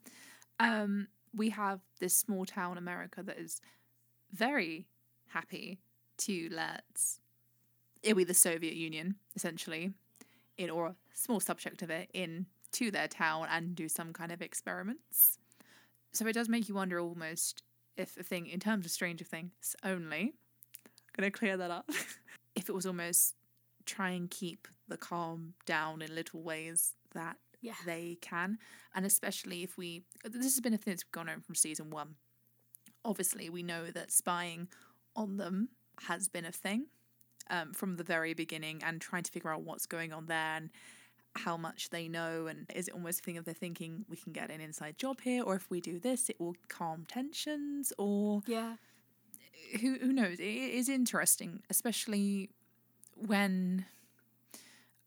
Um, 0.59 1.07
we 1.33 1.49
have 1.49 1.79
this 1.99 2.15
small 2.15 2.45
town 2.45 2.77
America 2.77 3.23
that 3.23 3.39
is 3.39 3.61
very 4.31 4.87
happy 5.27 5.79
to 6.19 6.49
let 6.51 6.83
it 8.03 8.15
be 8.15 8.23
the 8.23 8.33
Soviet 8.33 8.75
Union, 8.75 9.15
essentially, 9.35 9.93
in 10.57 10.69
or 10.69 10.87
a 10.87 10.95
small 11.13 11.39
subject 11.39 11.81
of 11.81 11.89
it 11.89 12.09
in 12.13 12.45
to 12.73 12.91
their 12.91 13.07
town 13.07 13.47
and 13.49 13.75
do 13.75 13.87
some 13.87 14.13
kind 14.13 14.31
of 14.31 14.41
experiments. 14.41 15.37
So 16.11 16.27
it 16.27 16.33
does 16.33 16.49
make 16.49 16.67
you 16.67 16.75
wonder 16.75 16.99
almost 16.99 17.63
if 17.97 18.17
a 18.17 18.23
thing 18.23 18.47
in 18.47 18.59
terms 18.59 18.85
of 18.85 18.91
Stranger 18.91 19.25
Things 19.25 19.75
only, 19.83 20.33
I'm 20.85 21.15
gonna 21.15 21.31
clear 21.31 21.57
that 21.57 21.71
up. 21.71 21.89
if 22.55 22.69
it 22.69 22.73
was 22.73 22.85
almost 22.85 23.35
try 23.85 24.11
and 24.11 24.29
keep 24.29 24.67
the 24.87 24.97
calm 24.97 25.53
down 25.65 26.01
in 26.01 26.13
little 26.13 26.41
ways 26.41 26.93
that 27.13 27.37
yeah. 27.61 27.73
they 27.85 28.17
can. 28.21 28.57
And 28.95 29.05
especially 29.05 29.63
if 29.63 29.77
we 29.77 30.03
this 30.23 30.43
has 30.43 30.59
been 30.59 30.73
a 30.73 30.77
thing 30.77 30.93
that's 30.93 31.03
gone 31.03 31.29
on 31.29 31.41
from 31.41 31.55
season 31.55 31.89
one. 31.89 32.15
Obviously 33.05 33.49
we 33.49 33.63
know 33.63 33.91
that 33.91 34.11
spying 34.11 34.67
on 35.15 35.37
them 35.37 35.69
has 36.07 36.27
been 36.27 36.45
a 36.45 36.51
thing 36.51 36.87
um, 37.49 37.73
from 37.73 37.97
the 37.97 38.03
very 38.03 38.33
beginning 38.33 38.81
and 38.83 39.01
trying 39.01 39.23
to 39.23 39.31
figure 39.31 39.51
out 39.51 39.61
what's 39.61 39.85
going 39.85 40.13
on 40.13 40.25
there 40.27 40.55
and 40.55 40.69
how 41.35 41.57
much 41.57 41.89
they 41.89 42.07
know 42.07 42.45
and 42.45 42.67
is 42.75 42.87
it 42.87 42.93
almost 42.93 43.21
a 43.21 43.23
thing 43.23 43.37
of 43.37 43.45
they're 43.45 43.55
thinking 43.55 44.05
we 44.07 44.15
can 44.15 44.31
get 44.31 44.51
an 44.51 44.61
inside 44.61 44.97
job 44.99 45.19
here 45.21 45.41
or 45.43 45.55
if 45.55 45.67
we 45.71 45.81
do 45.81 45.97
this 45.97 46.29
it 46.29 46.39
will 46.39 46.55
calm 46.67 47.05
tensions 47.07 47.91
or 47.97 48.43
yeah. 48.45 48.75
who 49.81 49.95
who 49.95 50.13
knows? 50.13 50.39
It 50.39 50.43
is 50.43 50.89
interesting 50.89 51.63
especially 51.69 52.51
when 53.15 53.85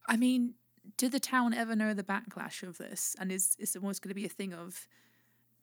i 0.09 0.17
mean 0.17 0.55
did 0.97 1.13
the 1.13 1.21
town 1.21 1.55
ever 1.55 1.75
know 1.75 1.95
the 1.95 2.03
backlash 2.03 2.63
of 2.63 2.79
this? 2.79 3.17
And 3.19 3.33
is 3.33 3.57
is 3.59 3.77
almost 3.77 4.03
going 4.03 4.11
to 4.11 4.15
be 4.15 4.27
a 4.27 4.31
thing 4.31 4.53
of 4.53 4.87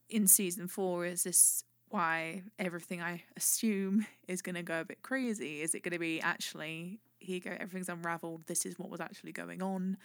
in 0.10 0.28
season 0.28 0.68
4 0.68 1.06
is 1.06 1.24
this 1.24 1.64
why 1.94 2.42
everything 2.58 3.04
I 3.04 3.22
assume 3.38 4.08
is 4.28 4.42
going 4.42 4.56
to 4.56 4.64
go 4.64 4.80
a 4.80 4.86
bit 4.86 5.04
crazy. 5.04 5.62
Is 5.62 5.76
it 5.76 5.84
going 5.84 5.94
to 5.94 6.00
be 6.00 6.20
actually, 6.20 7.00
here 7.20 7.40
go, 7.40 7.52
everything's 7.52 7.88
unraveled, 7.88 8.48
this 8.48 8.66
is 8.66 8.80
what 8.80 8.90
was 8.90 9.00
actually 9.00 9.32
going 9.32 9.62
on? 9.62 9.98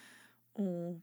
Or, 0.54 0.96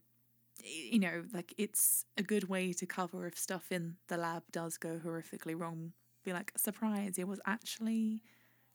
you 0.62 1.00
know, 1.00 1.24
like 1.34 1.52
it's 1.58 2.04
a 2.16 2.22
good 2.22 2.48
way 2.48 2.72
to 2.72 2.86
cover 2.86 3.26
if 3.26 3.36
stuff 3.36 3.72
in 3.72 3.96
the 4.06 4.16
lab 4.16 4.44
does 4.52 4.78
go 4.78 5.00
horrifically 5.04 5.58
wrong. 5.58 5.92
Be 6.24 6.32
like, 6.32 6.52
surprise, 6.56 7.18
it 7.18 7.26
was 7.26 7.40
actually 7.46 8.22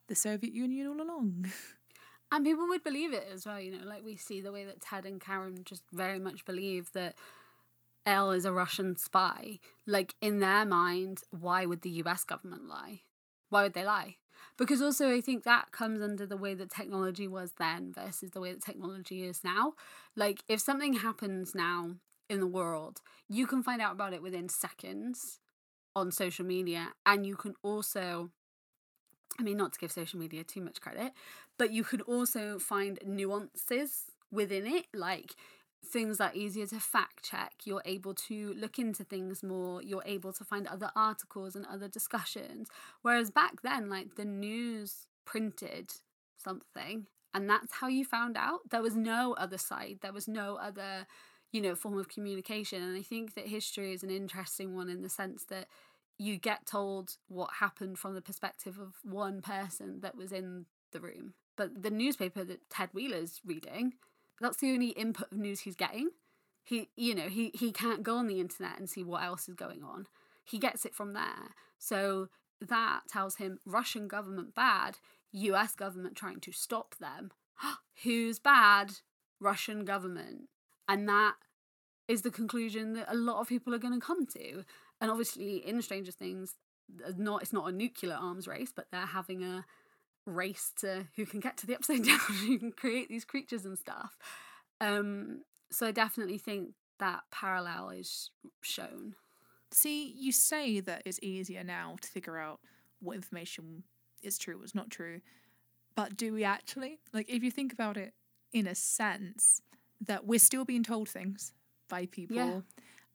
the 0.08 0.16
Soviet 0.16 0.54
Union 0.54 0.88
all 0.88 1.02
along. 1.02 1.50
And 2.34 2.46
people 2.46 2.68
would 2.68 2.84
believe 2.84 3.14
it 3.14 3.28
as 3.34 3.46
well, 3.46 3.60
you 3.60 3.78
know, 3.78 3.86
like 3.86 4.04
we 4.04 4.18
see 4.18 4.42
the 4.42 4.52
way 4.52 4.66
that 4.66 4.82
Ted 4.82 5.06
and 5.06 5.22
Karen 5.22 5.64
just 5.64 5.84
very 5.94 6.20
much 6.20 6.44
believe 6.44 6.92
that 6.92 7.16
El 8.06 8.32
is 8.32 8.46
a 8.46 8.52
Russian 8.52 8.96
spy, 8.98 9.60
like 9.86 10.16
in 10.22 10.40
their 10.40 10.66
mind, 10.66 11.22
why 11.30 11.66
would 11.66 11.82
the 11.82 11.90
US 12.04 12.24
government 12.24 12.68
lie? 12.68 13.02
Why 13.50 13.64
would 13.64 13.74
they 13.74 13.86
lie? 13.86 14.18
Because 14.58 14.82
also, 14.82 15.12
I 15.12 15.22
think 15.22 15.44
that 15.44 15.72
comes 15.72 16.02
under 16.02 16.26
the 16.26 16.38
way 16.38 16.54
that 16.56 16.72
technology 16.72 17.28
was 17.28 17.54
then 17.60 17.94
versus 17.94 18.32
the 18.32 18.42
way 18.42 18.52
that 18.54 18.64
technology 18.64 19.24
is 19.24 19.44
now. 19.44 19.74
Like, 20.16 20.44
if 20.48 20.60
something 20.60 20.94
happens 20.94 21.54
now 21.54 21.96
in 22.30 22.40
the 22.40 22.48
world, 22.48 23.02
you 23.30 23.46
can 23.46 23.62
find 23.62 23.82
out 23.82 23.94
about 23.94 24.14
it 24.14 24.22
within 24.24 24.50
seconds 24.50 25.40
on 25.96 26.12
social 26.12 26.46
media, 26.46 26.90
and 27.06 27.26
you 27.26 27.36
can 27.36 27.54
also 27.62 28.32
I 29.40 29.44
mean, 29.44 29.58
not 29.58 29.74
to 29.74 29.80
give 29.80 29.92
social 29.92 30.20
media 30.20 30.44
too 30.44 30.62
much 30.62 30.82
credit, 30.82 31.14
but 31.58 31.72
you 31.72 31.84
could 31.84 32.02
also 32.02 32.60
find 32.60 33.00
nuances 33.06 34.04
within 34.32 34.68
it. 34.68 34.88
Like, 34.94 35.36
things 35.86 36.22
are 36.22 36.32
easier 36.34 36.68
to 36.68 36.80
fact 36.80 37.24
check. 37.24 37.54
You're 37.64 37.82
able 37.86 38.14
to 38.14 38.54
look 38.54 38.80
into 38.80 39.04
things 39.04 39.44
more. 39.44 39.82
You're 39.82 40.04
able 40.06 40.34
to 40.34 40.44
find 40.44 40.68
other 40.68 40.92
articles 40.96 41.56
and 41.56 41.66
other 41.66 41.88
discussions. 41.88 42.70
Whereas 43.02 43.32
back 43.32 43.62
then, 43.62 43.90
like 43.90 44.16
the 44.16 44.26
news 44.26 45.08
printed 45.26 45.94
something 46.38 47.08
and 47.34 47.50
that's 47.50 47.74
how 47.74 47.88
you 47.88 48.04
found 48.06 48.38
out. 48.38 48.70
There 48.70 48.82
was 48.82 48.96
no 48.96 49.34
other 49.38 49.58
side, 49.58 50.00
there 50.02 50.14
was 50.14 50.28
no 50.28 50.56
other, 50.56 51.08
you 51.52 51.62
know, 51.62 51.76
form 51.76 51.98
of 51.98 52.10
communication. 52.10 52.82
And 52.84 52.98
I 52.98 53.02
think 53.02 53.36
that 53.36 53.48
history 53.48 53.94
is 53.94 54.04
an 54.04 54.10
interesting 54.10 54.76
one 54.76 54.90
in 54.90 55.02
the 55.02 55.10
sense 55.10 55.46
that 55.46 55.68
you 56.18 56.38
get 56.38 56.66
told 56.66 57.18
what 57.28 57.50
happened 57.60 57.98
from 57.98 58.14
the 58.14 58.22
perspective 58.22 58.78
of 58.80 58.96
one 59.04 59.42
person 59.42 60.02
that 60.02 60.16
was 60.16 60.32
in 60.32 60.66
the 60.92 61.00
room. 61.00 61.34
But 61.58 61.84
the 61.84 61.90
newspaper 61.90 62.44
that 62.44 62.70
Ted 62.70 62.90
Wheeler's 62.94 63.42
reading 63.46 63.94
that's 64.42 64.58
the 64.58 64.72
only 64.72 64.90
input 64.90 65.32
of 65.32 65.38
news 65.38 65.62
he's 65.62 65.76
getting. 65.76 66.10
He, 66.64 66.90
you 66.96 67.16
know, 67.16 67.30
he 67.30 67.52
he 67.54 67.72
can't 67.72 68.04
go 68.04 68.18
on 68.18 68.28
the 68.28 68.40
internet 68.40 68.78
and 68.78 68.90
see 68.90 69.04
what 69.04 69.24
else 69.24 69.48
is 69.48 69.56
going 69.56 69.84
on. 69.84 70.08
He 70.44 70.58
gets 70.58 70.86
it 70.86 70.94
from 70.94 71.14
there. 71.14 71.56
So 71.78 72.28
that 72.60 73.02
tells 73.10 73.38
him 73.38 73.60
Russian 73.66 74.08
government 74.08 74.54
bad, 74.54 74.98
US 75.32 75.76
government 75.76 76.16
trying 76.16 76.40
to 76.42 76.52
stop 76.52 76.96
them. 77.00 77.32
Who's 78.04 78.40
bad? 78.40 78.94
Russian 79.40 79.86
government. 79.86 80.50
And 80.88 81.08
that 81.10 81.36
is 82.08 82.22
the 82.22 82.32
conclusion 82.32 82.94
that 82.94 83.12
a 83.12 83.16
lot 83.16 83.40
of 83.40 83.48
people 83.48 83.74
are 83.74 83.80
going 83.80 84.00
to 84.00 84.06
come 84.06 84.26
to. 84.28 84.64
And 85.00 85.10
obviously, 85.10 85.58
in 85.58 85.82
Stranger 85.82 86.12
Things, 86.12 86.56
not 87.18 87.42
it's 87.42 87.54
not 87.54 87.70
a 87.70 87.72
nuclear 87.72 88.16
arms 88.16 88.48
race, 88.48 88.72
but 88.76 88.88
they're 88.92 89.06
having 89.06 89.44
a 89.44 89.66
race 90.26 90.72
to 90.80 91.08
who 91.16 91.26
can 91.26 91.40
get 91.40 91.58
to 91.58 91.68
the 91.68 91.76
upside 91.76 92.04
down, 92.06 92.20
who 92.20 92.58
can 92.60 92.72
create 92.72 93.10
these 93.10 93.26
creatures 93.26 93.66
and 93.66 93.78
stuff. 93.78 94.18
Um, 94.80 95.42
so 95.72 95.88
I 95.88 95.92
definitely 95.92 96.38
think 96.38 96.72
that 97.00 97.22
parallel 97.32 97.90
is 97.90 98.30
shown. 98.62 99.16
See, 99.72 100.14
you 100.18 100.32
say 100.32 100.80
that 100.82 101.04
it's 101.06 101.20
easier 101.22 101.64
now 101.64 101.96
to 102.02 102.10
figure 102.10 102.38
out 102.38 102.60
what 103.00 103.16
information 103.16 103.84
is 104.22 104.38
true 104.38 104.60
what's 104.60 104.76
not 104.76 104.92
true, 104.92 105.22
but 105.96 106.16
do 106.18 106.34
we 106.34 106.44
actually? 106.44 107.00
Like, 107.14 107.30
if 107.30 107.42
you 107.44 107.50
think 107.50 107.74
about 107.74 107.98
it 107.98 108.14
in 108.54 108.68
a 108.68 108.76
sense, 108.76 109.62
that 110.06 110.26
we're 110.26 110.40
still 110.40 110.66
being 110.66 110.84
told 110.84 111.10
things 111.10 111.54
by 111.90 112.06
people, 112.06 112.36
Yeah. 112.36 112.60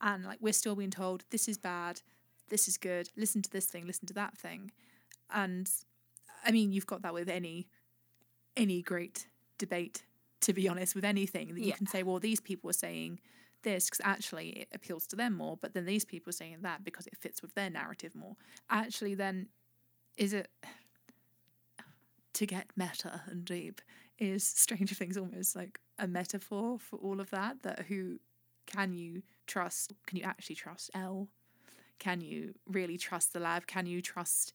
and 0.01 0.25
like 0.25 0.39
we're 0.41 0.53
still 0.53 0.75
being 0.75 0.91
told 0.91 1.25
this 1.31 1.47
is 1.49 1.59
bad, 1.59 2.01
this 2.49 2.67
is 2.69 2.77
good, 2.77 3.11
listen 3.17 3.43
to 3.43 3.51
this 3.51 3.67
thing, 3.67 3.87
listen 3.87 4.07
to 4.07 4.15
that 4.15 4.37
thing, 4.37 4.73
and 5.31 5.71
I 6.47 6.53
mean, 6.53 6.73
you've 6.73 6.87
got 6.87 7.03
that 7.03 7.15
with 7.15 7.29
any 7.29 7.69
any 8.57 8.83
great 8.83 9.27
debate. 9.59 10.05
To 10.43 10.53
be 10.53 10.69
honest, 10.69 10.95
with 10.95 11.05
anything 11.05 11.55
that 11.55 11.61
you 11.61 11.69
Yeah. 11.69 11.77
can 11.77 11.87
say, 11.87 12.03
well, 12.03 12.21
these 12.21 12.41
people 12.41 12.71
are 12.71 12.75
saying 12.75 13.21
this 13.63 13.87
because 13.87 14.01
actually 14.05 14.51
it 14.51 14.69
appeals 14.73 15.07
to 15.09 15.17
them 15.17 15.33
more, 15.33 15.57
but 15.57 15.73
then 15.75 15.87
these 15.87 16.05
people 16.05 16.29
are 16.31 16.33
saying 16.33 16.59
that 16.63 16.85
because 16.85 17.07
it 17.07 17.17
fits 17.17 17.43
with 17.43 17.55
their 17.55 17.71
narrative 17.71 18.15
more. 18.15 18.37
Actually, 18.71 19.15
then 19.15 19.49
is 20.17 20.33
it 20.33 20.49
to 22.35 22.47
get 22.47 22.67
meta 22.77 23.23
and 23.27 23.45
deep? 23.45 23.81
Is 24.19 24.47
Stranger 24.47 24.95
Things 24.95 25.17
almost 25.17 25.57
like 25.57 25.81
a 25.99 26.07
metaphor 26.07 26.79
for 26.79 26.97
all 26.97 27.21
of 27.21 27.31
that? 27.31 27.63
That 27.63 27.87
who 27.87 28.21
can 28.67 28.93
you 28.93 29.23
trust? 29.47 29.95
Can 30.07 30.19
you 30.19 30.25
actually 30.25 30.57
trust 30.57 30.91
El? 30.95 31.29
Can 31.99 32.21
you 32.21 32.55
really 32.67 32.99
trust 32.99 33.33
the 33.33 33.41
lab? 33.41 33.67
Can 33.67 33.87
you 33.87 34.03
trust 34.03 34.53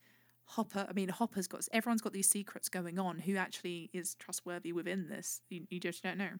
Hopper? 0.51 0.85
I 0.89 0.93
mean, 0.93 1.09
Hopper's 1.09 1.47
got 1.47 1.67
everyone's 1.71 2.01
got 2.01 2.13
these 2.13 2.29
secrets 2.29 2.69
going 2.69 2.99
on. 2.99 3.19
Who 3.19 3.37
actually 3.37 3.89
is 3.93 4.15
trustworthy 4.15 4.73
within 4.73 5.07
this? 5.07 5.41
You, 5.49 5.65
you 5.69 5.79
just 5.79 6.03
don't 6.03 6.17
know. 6.17 6.31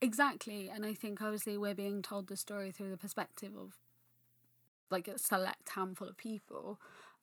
Exactly. 0.00 0.68
And 0.68 0.84
I 0.84 0.94
think 0.94 1.22
obviously 1.22 1.56
we're 1.56 1.74
being 1.74 2.02
told 2.02 2.26
the 2.26 2.36
story 2.36 2.70
through 2.70 2.90
the 2.90 2.96
perspective 2.96 3.52
of 3.56 3.74
like 4.90 5.08
a 5.08 5.18
select 5.18 5.70
handful 5.74 6.08
of 6.08 6.16
people. 6.16 6.80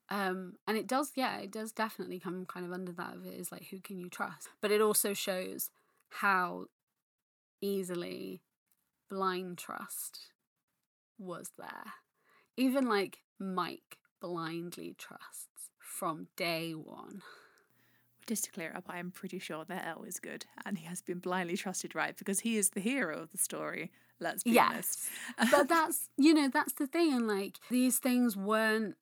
Um, 0.08 0.54
and 0.66 0.76
it 0.76 0.86
does, 0.86 1.12
yeah, 1.14 1.38
it 1.38 1.50
does 1.50 1.72
definitely 1.72 2.18
come 2.18 2.46
kind 2.46 2.66
of 2.66 2.72
under 2.72 2.92
that 2.92 3.14
of 3.14 3.26
it 3.26 3.34
is 3.34 3.52
like 3.52 3.66
who 3.70 3.80
can 3.80 3.98
you 3.98 4.08
trust? 4.08 4.48
But 4.60 4.70
it 4.70 4.80
also 4.80 5.14
shows 5.14 5.70
how 6.10 6.66
easily 7.60 8.40
blind 9.08 9.58
trust 9.58 10.32
was 11.18 11.52
there. 11.58 11.92
Even 12.56 12.88
like 12.88 13.18
Mike 13.38 13.98
blindly 14.20 14.94
trusts 14.98 15.70
from 15.94 16.26
day 16.36 16.72
one. 16.72 17.22
Just 18.26 18.44
to 18.44 18.50
clear 18.50 18.72
up, 18.74 18.84
I 18.88 18.98
am 18.98 19.10
pretty 19.10 19.38
sure 19.38 19.64
that 19.66 19.86
El 19.86 20.02
is 20.04 20.18
good 20.18 20.46
and 20.64 20.78
he 20.78 20.86
has 20.86 21.02
been 21.02 21.18
blindly 21.18 21.56
trusted 21.56 21.94
right 21.94 22.16
because 22.16 22.40
he 22.40 22.56
is 22.56 22.70
the 22.70 22.80
hero 22.80 23.18
of 23.18 23.30
the 23.30 23.38
story. 23.38 23.92
Let's 24.18 24.42
be 24.42 24.58
honest. 24.58 25.08
Yes. 25.38 25.50
but 25.50 25.68
that's 25.68 26.08
you 26.16 26.34
know 26.34 26.48
that's 26.48 26.72
the 26.74 26.86
thing 26.86 27.12
and 27.12 27.28
like 27.28 27.58
these 27.70 27.98
things 27.98 28.36
weren't 28.36 28.96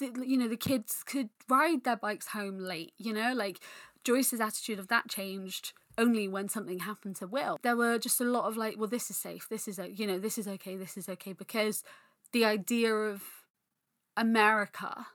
you 0.00 0.36
know 0.36 0.48
the 0.48 0.56
kids 0.56 1.02
could 1.04 1.30
ride 1.48 1.84
their 1.84 1.96
bikes 1.96 2.28
home 2.28 2.58
late 2.58 2.92
you 2.96 3.12
know 3.12 3.32
like 3.32 3.58
joyce's 4.04 4.40
attitude 4.40 4.78
of 4.78 4.86
that 4.86 5.08
changed 5.08 5.72
only 5.98 6.28
when 6.28 6.48
something 6.48 6.78
happened 6.80 7.16
to 7.16 7.26
will 7.26 7.58
there 7.62 7.74
were 7.74 7.98
just 7.98 8.20
a 8.20 8.24
lot 8.24 8.44
of 8.44 8.56
like 8.56 8.78
well 8.78 8.86
this 8.86 9.10
is 9.10 9.16
safe 9.16 9.48
this 9.50 9.66
is 9.66 9.80
you 9.94 10.06
know 10.06 10.20
this 10.20 10.38
is 10.38 10.46
okay 10.46 10.76
this 10.76 10.96
is 10.96 11.08
okay 11.08 11.32
because 11.32 11.82
the 12.32 12.44
idea 12.44 12.94
of 12.94 13.24
america 14.16 15.08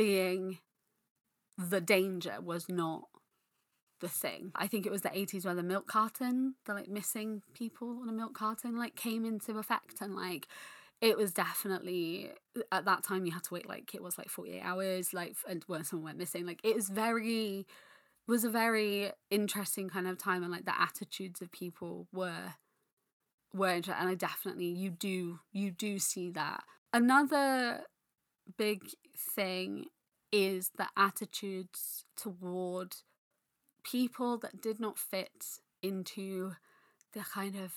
being 0.00 0.56
the 1.58 1.78
danger 1.78 2.38
was 2.40 2.70
not 2.70 3.08
the 4.00 4.08
thing. 4.08 4.50
I 4.54 4.66
think 4.66 4.86
it 4.86 4.92
was 4.92 5.02
the 5.02 5.10
80s 5.10 5.44
where 5.44 5.54
the 5.54 5.62
milk 5.62 5.86
carton, 5.86 6.54
the 6.64 6.72
like 6.72 6.88
missing 6.88 7.42
people 7.52 7.98
on 8.00 8.08
a 8.08 8.12
milk 8.12 8.32
carton, 8.32 8.78
like 8.78 8.96
came 8.96 9.26
into 9.26 9.58
effect. 9.58 10.00
And 10.00 10.16
like 10.16 10.46
it 11.02 11.18
was 11.18 11.34
definitely 11.34 12.30
at 12.72 12.86
that 12.86 13.02
time 13.02 13.26
you 13.26 13.32
had 13.32 13.44
to 13.44 13.52
wait 13.54 13.68
like 13.68 13.94
it 13.94 14.02
was 14.02 14.16
like 14.16 14.30
48 14.30 14.62
hours, 14.62 15.12
like 15.12 15.36
and 15.46 15.62
when 15.66 15.84
someone 15.84 16.04
went 16.06 16.18
missing. 16.18 16.46
Like 16.46 16.60
it 16.64 16.74
was 16.74 16.88
very 16.88 17.66
was 18.26 18.44
a 18.44 18.50
very 18.50 19.12
interesting 19.30 19.90
kind 19.90 20.06
of 20.06 20.16
time 20.16 20.42
and 20.42 20.52
like 20.52 20.64
the 20.64 20.80
attitudes 20.80 21.42
of 21.42 21.52
people 21.52 22.06
were 22.10 22.54
were 23.52 23.68
inter- 23.68 23.96
and 23.98 24.08
I 24.08 24.14
definitely 24.14 24.68
you 24.68 24.88
do 24.88 25.40
you 25.52 25.70
do 25.70 25.98
see 25.98 26.30
that. 26.30 26.64
Another 26.94 27.82
big 28.56 28.82
thing 29.16 29.86
is 30.32 30.70
the 30.76 30.86
attitudes 30.96 32.04
toward 32.16 32.96
people 33.82 34.38
that 34.38 34.60
did 34.60 34.78
not 34.78 34.98
fit 34.98 35.58
into 35.82 36.52
the 37.12 37.20
kind 37.20 37.56
of 37.56 37.72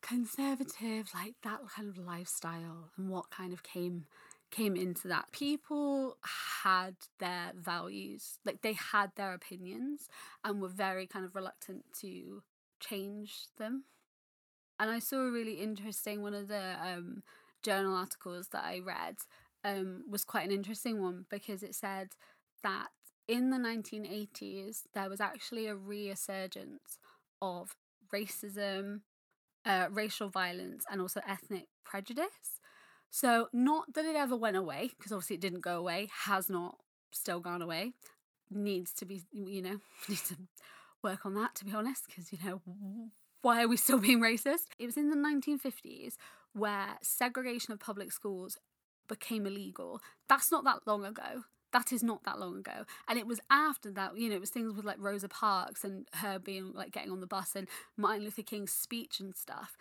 conservative 0.00 1.10
like 1.14 1.34
that 1.42 1.60
kind 1.74 1.88
of 1.88 1.98
lifestyle 1.98 2.90
and 2.96 3.08
what 3.08 3.30
kind 3.30 3.52
of 3.52 3.62
came 3.62 4.06
came 4.50 4.76
into 4.76 5.08
that. 5.08 5.30
People 5.32 6.16
had 6.62 6.94
their 7.18 7.52
values 7.54 8.38
like 8.44 8.62
they 8.62 8.72
had 8.72 9.10
their 9.14 9.34
opinions 9.34 10.08
and 10.44 10.60
were 10.60 10.68
very 10.68 11.06
kind 11.06 11.24
of 11.24 11.34
reluctant 11.34 11.84
to 12.00 12.42
change 12.80 13.46
them. 13.58 13.84
And 14.80 14.90
i 14.90 15.00
saw 15.00 15.26
a 15.26 15.30
really 15.30 15.54
interesting 15.54 16.22
one 16.22 16.34
of 16.34 16.48
the 16.48 16.76
um, 16.80 17.22
journal 17.62 17.96
articles 17.96 18.48
that 18.52 18.64
i 18.64 18.78
read 18.78 19.16
um, 19.64 20.04
was 20.08 20.24
quite 20.24 20.46
an 20.46 20.52
interesting 20.52 21.02
one 21.02 21.26
because 21.30 21.62
it 21.62 21.74
said 21.74 22.08
that 22.62 22.88
in 23.26 23.50
the 23.50 23.56
1980s 23.56 24.82
there 24.94 25.10
was 25.10 25.20
actually 25.20 25.66
a 25.66 25.76
resurgence 25.76 26.98
of 27.42 27.76
racism 28.12 29.00
uh, 29.68 29.86
racial 29.90 30.28
violence 30.28 30.84
and 30.90 31.00
also 31.00 31.20
ethnic 31.28 31.66
prejudice. 31.84 32.60
So 33.10 33.48
not 33.52 33.94
that 33.94 34.04
it 34.04 34.16
ever 34.16 34.36
went 34.36 34.56
away 34.56 34.90
because 34.96 35.12
obviously 35.12 35.36
it 35.36 35.42
didn't 35.42 35.60
go 35.60 35.76
away 35.78 36.08
has 36.24 36.48
not 36.48 36.76
still 37.12 37.40
gone 37.40 37.62
away. 37.62 37.92
Needs 38.50 38.92
to 38.94 39.04
be 39.04 39.22
you 39.32 39.62
know 39.62 39.78
needs 40.08 40.28
to 40.28 40.36
work 41.02 41.26
on 41.26 41.34
that 41.34 41.54
to 41.56 41.64
be 41.64 41.72
honest 41.72 42.04
because 42.06 42.32
you 42.32 42.38
know 42.44 42.60
why 43.42 43.62
are 43.62 43.68
we 43.68 43.76
still 43.76 43.98
being 43.98 44.20
racist? 44.20 44.66
It 44.78 44.86
was 44.86 44.96
in 44.96 45.10
the 45.10 45.16
1950s 45.16 46.14
where 46.54 46.96
segregation 47.02 47.72
of 47.72 47.78
public 47.78 48.10
schools 48.10 48.56
became 49.08 49.46
illegal. 49.46 50.00
That's 50.28 50.50
not 50.50 50.64
that 50.64 50.86
long 50.86 51.04
ago. 51.04 51.44
That 51.72 51.92
is 51.92 52.02
not 52.02 52.24
that 52.24 52.38
long 52.38 52.58
ago. 52.58 52.84
And 53.08 53.18
it 53.18 53.26
was 53.26 53.40
after 53.50 53.90
that 53.92 54.16
you 54.16 54.28
know 54.28 54.36
it 54.36 54.40
was 54.40 54.50
things 54.50 54.74
with 54.74 54.84
like 54.84 54.96
rosa 54.98 55.28
parks 55.28 55.84
and 55.84 56.06
her 56.14 56.38
being 56.38 56.72
like 56.72 56.92
getting 56.92 57.12
on 57.12 57.20
the 57.20 57.26
bus 57.26 57.54
and 57.54 57.68
martin 57.96 58.24
luther 58.24 58.42
king's 58.42 58.72
speech 58.72 59.20
and 59.20 59.34
stuff. 59.34 59.76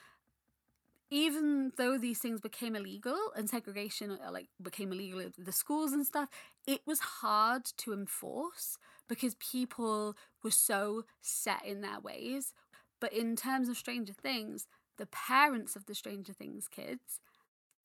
Even 1.09 1.71
though 1.77 1.97
these 1.97 2.19
things 2.19 2.41
became 2.41 2.75
illegal 2.75 3.17
and 3.35 3.49
segregation 3.49 4.11
uh, 4.11 4.31
like 4.31 4.47
became 4.61 4.91
illegal 4.91 5.21
at 5.21 5.33
the 5.37 5.53
schools 5.53 5.93
and 5.93 6.05
stuff 6.05 6.29
it 6.65 6.81
was 6.85 6.99
hard 6.99 7.63
to 7.77 7.93
enforce 7.93 8.77
because 9.07 9.35
people 9.35 10.17
were 10.43 10.51
so 10.51 11.05
set 11.21 11.65
in 11.65 11.79
their 11.79 12.01
ways. 12.01 12.53
But 12.99 13.13
in 13.13 13.37
terms 13.37 13.69
of 13.69 13.77
stranger 13.77 14.13
things 14.13 14.67
the 14.97 15.05
parents 15.05 15.75
of 15.75 15.85
the 15.85 15.95
stranger 15.95 16.33
things 16.33 16.67
kids 16.67 17.21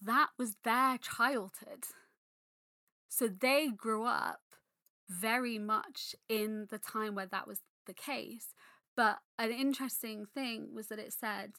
that 0.05 0.29
was 0.39 0.57
their 0.65 0.99
childhood 0.99 1.85
so 3.13 3.29
they 3.29 3.69
grew 3.69 4.05
up 4.07 4.41
very 5.07 5.59
much 5.59 6.17
in 6.31 6.67
the 6.71 6.79
time 6.79 7.15
where 7.15 7.27
that 7.27 7.47
was 7.47 7.61
the 7.87 7.93
case. 7.93 8.55
But 8.97 9.19
an 9.39 9.51
interesting 9.51 10.25
thing 10.25 10.69
was 10.75 10.89
that 10.89 10.99
it 10.99 11.13
said 11.13 11.53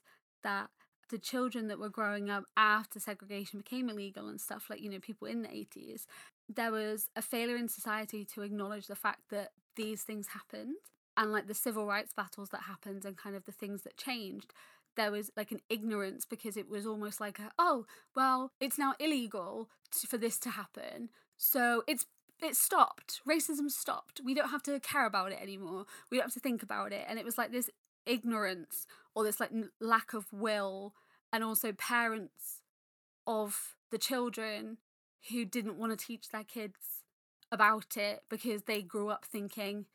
that 0.44 0.72
the 1.12 1.20
children 1.20 1.68
that 1.68 1.78
were 1.78 1.90
growing 1.90 2.28
up 2.28 2.46
after 2.58 3.00
segregation 3.00 3.60
became 3.60 3.88
illegal 3.88 4.28
and 4.28 4.42
stuff, 4.42 4.66
like, 4.68 4.82
you 4.82 4.90
know, 4.90 5.00
people 5.00 5.28
in 5.28 5.44
the 5.44 5.50
80s, 5.50 6.06
there 6.50 6.72
was 6.72 7.10
a 7.16 7.22
failure 7.22 7.56
in 7.56 7.68
society 7.68 8.26
to 8.34 8.42
acknowledge 8.42 8.88
the 8.88 8.96
fact 8.96 9.22
that 9.30 9.50
these 9.76 10.02
things 10.02 10.30
happened 10.30 10.76
and 11.16 11.32
like 11.32 11.46
the 11.46 11.54
civil 11.54 11.86
rights 11.86 12.14
battles 12.14 12.50
that 12.50 12.62
happened 12.62 13.06
and 13.06 13.16
kind 13.16 13.36
of 13.36 13.46
the 13.46 13.52
things 13.52 13.84
that 13.84 13.96
changed 13.96 14.54
there 14.96 15.12
was 15.12 15.32
like 15.36 15.52
an 15.52 15.62
ignorance 15.70 16.26
because 16.26 16.58
it 16.58 16.70
was 16.70 16.86
almost 16.86 17.20
like 17.20 17.40
a, 17.40 17.52
oh 17.58 17.86
well 18.16 18.52
it's 18.60 18.78
now 18.78 18.94
illegal 19.00 19.70
to, 19.92 20.08
for 20.08 20.18
this 20.18 20.38
to 20.40 20.52
happen. 20.52 21.10
So 21.38 21.84
it's 21.88 22.06
it 22.42 22.56
stopped. 22.56 23.22
Racism 23.28 23.70
stopped. 23.70 24.20
We 24.24 24.34
don't 24.34 24.50
have 24.50 24.64
to 24.64 24.80
care 24.80 25.06
about 25.06 25.32
it 25.32 25.40
anymore. 25.42 25.86
We 26.12 26.18
don't 26.18 26.26
have 26.26 26.34
to 26.34 26.40
think 26.40 26.62
about 26.62 26.92
it. 26.92 27.06
And 27.08 27.18
it 27.18 27.26
was 27.26 27.38
like 27.38 27.52
this 27.52 27.70
ignorance 28.06 28.86
or 29.16 29.24
this 29.24 29.40
like 29.40 29.52
lack 29.80 30.14
of 30.14 30.26
will 30.34 30.94
and 31.32 31.44
also 31.44 31.72
parents 31.72 32.62
of 33.26 33.76
the 33.92 33.98
children 33.98 34.78
who 35.32 35.46
didn't 35.46 35.78
want 35.78 35.98
to 35.98 36.06
teach 36.06 36.30
their 36.30 36.44
kids 36.44 37.04
about 37.52 37.96
it 37.96 38.24
because 38.30 38.64
they 38.64 38.82
grew 38.82 39.10
up 39.10 39.24
thinking 39.24 39.86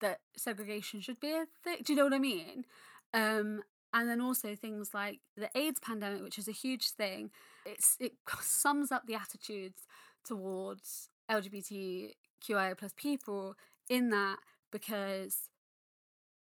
that 0.00 0.20
segregation 0.36 1.00
should 1.00 1.18
be 1.20 1.32
a 1.32 1.46
thing 1.62 1.76
do 1.84 1.92
you 1.92 1.96
know 1.96 2.04
what 2.04 2.14
i 2.14 2.18
mean? 2.18 2.64
Um 3.12 3.62
and 3.94 4.08
then 4.08 4.20
also 4.20 4.54
things 4.54 4.92
like 4.92 5.20
the 5.36 5.50
AIDS 5.54 5.80
pandemic, 5.80 6.22
which 6.22 6.38
is 6.38 6.48
a 6.48 6.52
huge 6.52 6.90
thing. 6.90 7.30
It's 7.64 7.96
it 8.00 8.12
sums 8.40 8.92
up 8.92 9.06
the 9.06 9.14
attitudes 9.14 9.82
towards 10.24 11.08
LGBTQIA 11.30 12.76
plus 12.76 12.92
people 12.96 13.54
in 13.88 14.10
that 14.10 14.36
because 14.70 15.48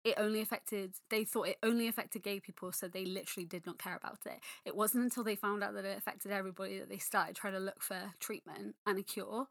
it 0.03 0.15
only 0.17 0.41
affected 0.41 0.95
they 1.09 1.23
thought 1.23 1.47
it 1.47 1.57
only 1.61 1.87
affected 1.87 2.23
gay 2.23 2.39
people 2.39 2.71
so 2.71 2.87
they 2.87 3.05
literally 3.05 3.45
did 3.45 3.65
not 3.65 3.77
care 3.77 3.95
about 3.95 4.19
it 4.25 4.39
it 4.65 4.75
wasn't 4.75 5.03
until 5.03 5.23
they 5.23 5.35
found 5.35 5.63
out 5.63 5.73
that 5.73 5.85
it 5.85 5.97
affected 5.97 6.31
everybody 6.31 6.79
that 6.79 6.89
they 6.89 6.97
started 6.97 7.35
trying 7.35 7.53
to 7.53 7.59
look 7.59 7.81
for 7.81 8.13
treatment 8.19 8.75
and 8.87 8.97
a 8.97 9.03
cure 9.03 9.45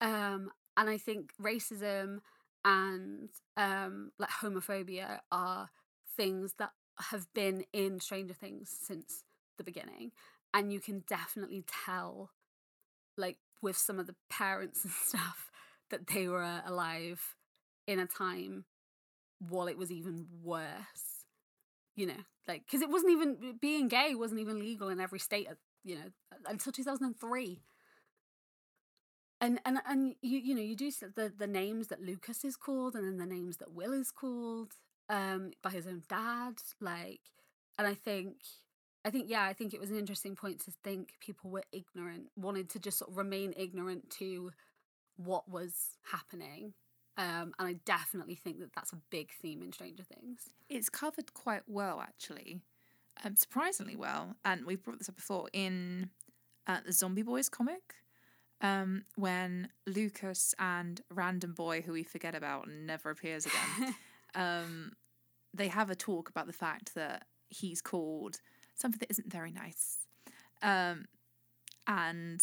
um, 0.00 0.50
and 0.76 0.90
i 0.90 0.98
think 0.98 1.32
racism 1.40 2.18
and 2.66 3.28
um, 3.56 4.10
like 4.18 4.30
homophobia 4.30 5.20
are 5.30 5.70
things 6.16 6.54
that 6.58 6.70
have 7.10 7.26
been 7.34 7.64
in 7.72 8.00
stranger 8.00 8.34
things 8.34 8.74
since 8.82 9.24
the 9.58 9.64
beginning 9.64 10.12
and 10.52 10.72
you 10.72 10.80
can 10.80 11.02
definitely 11.08 11.64
tell 11.84 12.30
like 13.16 13.38
with 13.62 13.76
some 13.76 13.98
of 13.98 14.06
the 14.06 14.14
parents 14.30 14.84
and 14.84 14.92
stuff 14.92 15.50
that 15.90 16.06
they 16.08 16.28
were 16.28 16.62
alive 16.66 17.34
in 17.86 17.98
a 17.98 18.06
time 18.06 18.64
while 19.48 19.66
it 19.66 19.76
was 19.76 19.90
even 19.90 20.26
worse 20.42 21.24
you 21.96 22.06
know 22.06 22.12
like 22.48 22.64
because 22.64 22.80
it 22.80 22.90
wasn't 22.90 23.10
even 23.10 23.58
being 23.60 23.88
gay 23.88 24.14
wasn't 24.14 24.40
even 24.40 24.58
legal 24.58 24.88
in 24.88 25.00
every 25.00 25.18
state 25.18 25.46
uh, 25.50 25.54
you 25.84 25.96
know 25.96 26.38
until 26.46 26.72
2003 26.72 27.60
and 29.40 29.60
and 29.64 29.78
and 29.86 30.14
you 30.22 30.38
you 30.38 30.54
know 30.54 30.62
you 30.62 30.76
do 30.76 30.90
the 30.90 31.32
the 31.36 31.46
names 31.46 31.88
that 31.88 32.00
lucas 32.00 32.44
is 32.44 32.56
called 32.56 32.94
and 32.94 33.04
then 33.04 33.18
the 33.18 33.34
names 33.34 33.58
that 33.58 33.72
will 33.72 33.92
is 33.92 34.10
called 34.10 34.72
um 35.08 35.50
by 35.62 35.70
his 35.70 35.86
own 35.86 36.02
dad 36.08 36.54
like 36.80 37.20
and 37.78 37.86
i 37.86 37.94
think 37.94 38.36
I 39.04 39.10
think 39.10 39.28
yeah, 39.28 39.42
I 39.42 39.52
think 39.52 39.74
it 39.74 39.80
was 39.80 39.90
an 39.90 39.98
interesting 39.98 40.34
point 40.34 40.60
to 40.60 40.70
think 40.82 41.10
people 41.20 41.50
were 41.50 41.64
ignorant, 41.72 42.30
wanted 42.36 42.70
to 42.70 42.78
just 42.78 42.98
sort 42.98 43.10
of 43.10 43.18
remain 43.18 43.52
ignorant 43.56 44.08
to 44.18 44.50
what 45.16 45.48
was 45.48 45.98
happening. 46.10 46.72
Um, 47.16 47.52
and 47.58 47.68
I 47.68 47.74
definitely 47.84 48.34
think 48.34 48.58
that 48.60 48.72
that's 48.74 48.92
a 48.92 48.98
big 49.10 49.30
theme 49.40 49.62
in 49.62 49.72
Stranger 49.72 50.02
Things. 50.02 50.48
It's 50.68 50.88
covered 50.88 51.32
quite 51.34 51.62
well, 51.66 52.00
actually, 52.00 52.62
um, 53.24 53.36
surprisingly 53.36 53.94
well. 53.94 54.36
And 54.44 54.64
we've 54.64 54.82
brought 54.82 54.98
this 54.98 55.08
up 55.08 55.16
before 55.16 55.48
in 55.52 56.10
uh, 56.66 56.78
the 56.84 56.92
Zombie 56.92 57.22
Boys 57.22 57.48
comic, 57.48 57.94
um, 58.62 59.04
when 59.16 59.68
Lucas 59.86 60.54
and 60.58 61.02
Random 61.10 61.52
Boy, 61.52 61.82
who 61.82 61.92
we 61.92 62.02
forget 62.02 62.34
about 62.34 62.66
and 62.66 62.86
never 62.86 63.10
appears 63.10 63.46
again, 63.46 63.94
um, 64.34 64.92
they 65.52 65.68
have 65.68 65.90
a 65.90 65.94
talk 65.94 66.28
about 66.28 66.46
the 66.46 66.52
fact 66.52 66.94
that 66.94 67.26
he's 67.48 67.80
called 67.80 68.40
something 68.74 68.98
that 68.98 69.10
isn't 69.10 69.30
very 69.30 69.52
nice. 69.52 69.98
Um, 70.62 71.06
and 71.86 72.42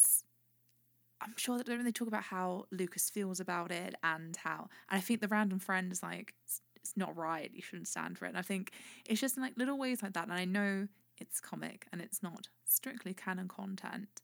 I'm 1.21 1.33
sure 1.37 1.57
that 1.57 1.67
they 1.67 1.91
talk 1.91 2.07
about 2.07 2.23
how 2.23 2.65
Lucas 2.71 3.09
feels 3.09 3.39
about 3.39 3.71
it 3.71 3.95
and 4.03 4.35
how, 4.37 4.69
and 4.89 4.97
I 4.97 5.01
think 5.01 5.21
the 5.21 5.27
random 5.27 5.59
friend 5.59 5.91
is 5.91 6.01
like, 6.01 6.33
it's, 6.43 6.61
it's 6.75 6.93
not 6.95 7.15
right. 7.15 7.51
You 7.53 7.61
shouldn't 7.61 7.87
stand 7.87 8.17
for 8.17 8.25
it. 8.25 8.29
And 8.29 8.37
I 8.37 8.41
think 8.41 8.71
it's 9.05 9.21
just 9.21 9.37
like 9.37 9.53
little 9.57 9.77
ways 9.77 10.01
like 10.01 10.13
that. 10.13 10.23
And 10.23 10.33
I 10.33 10.45
know 10.45 10.87
it's 11.17 11.39
comic 11.39 11.87
and 11.91 12.01
it's 12.01 12.23
not 12.23 12.47
strictly 12.65 13.13
canon 13.13 13.47
content, 13.47 14.21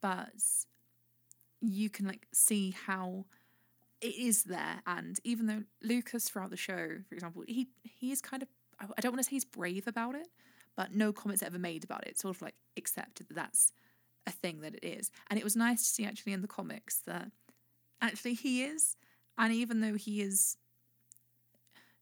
but 0.00 0.30
you 1.60 1.90
can 1.90 2.06
like 2.06 2.26
see 2.32 2.74
how 2.86 3.26
it 4.00 4.14
is 4.14 4.44
there. 4.44 4.82
And 4.86 5.18
even 5.24 5.46
though 5.46 5.62
Lucas 5.82 6.28
throughout 6.28 6.50
the 6.50 6.56
show, 6.56 6.98
for 7.08 7.14
example, 7.14 7.42
he 7.46 7.68
he 7.82 8.12
is 8.12 8.20
kind 8.20 8.42
of 8.42 8.48
I 8.80 9.00
don't 9.00 9.12
want 9.12 9.20
to 9.20 9.24
say 9.24 9.36
he's 9.36 9.44
brave 9.44 9.86
about 9.86 10.14
it, 10.14 10.28
but 10.76 10.94
no 10.94 11.12
comments 11.12 11.42
ever 11.42 11.58
made 11.58 11.84
about 11.84 12.06
it. 12.06 12.18
Sort 12.18 12.34
of 12.36 12.42
like 12.42 12.54
accepted 12.76 13.28
that 13.28 13.34
that's 13.34 13.72
a 14.26 14.30
thing 14.30 14.60
that 14.60 14.74
it 14.74 14.84
is. 14.84 15.10
And 15.30 15.38
it 15.38 15.44
was 15.44 15.56
nice 15.56 15.82
to 15.82 15.88
see 15.88 16.04
actually 16.04 16.32
in 16.32 16.42
the 16.42 16.48
comics 16.48 17.00
that 17.06 17.30
actually 18.00 18.34
he 18.34 18.62
is. 18.62 18.96
And 19.36 19.52
even 19.52 19.80
though 19.80 19.94
he 19.94 20.20
is 20.20 20.56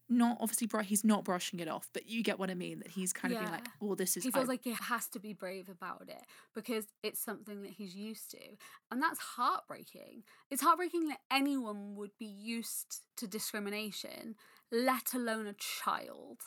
not 0.08 0.38
obviously 0.40 0.66
br- 0.66 0.80
he's 0.82 1.04
not 1.04 1.24
brushing 1.24 1.60
it 1.60 1.68
off, 1.68 1.88
but 1.92 2.08
you 2.08 2.22
get 2.22 2.38
what 2.38 2.50
I 2.50 2.54
mean. 2.54 2.78
That 2.80 2.88
he's 2.88 3.12
kind 3.12 3.32
of 3.34 3.40
being 3.40 3.50
like, 3.50 3.66
"Well, 3.80 3.96
this 3.96 4.16
is." 4.16 4.24
He 4.24 4.30
feels 4.30 4.48
I- 4.48 4.52
like 4.52 4.64
he 4.64 4.72
has 4.72 5.08
to 5.08 5.18
be 5.18 5.32
brave 5.32 5.68
about 5.68 6.08
it 6.08 6.24
because 6.54 6.86
it's 7.02 7.20
something 7.20 7.62
that 7.62 7.72
he's 7.72 7.94
used 7.94 8.30
to, 8.32 8.56
and 8.90 9.02
that's 9.02 9.18
heartbreaking. 9.18 10.22
It's 10.50 10.62
heartbreaking 10.62 11.08
that 11.08 11.18
anyone 11.30 11.94
would 11.96 12.16
be 12.18 12.26
used 12.26 13.02
to 13.16 13.26
discrimination, 13.26 14.36
let 14.70 15.14
alone 15.14 15.46
a 15.46 15.54
child 15.54 16.42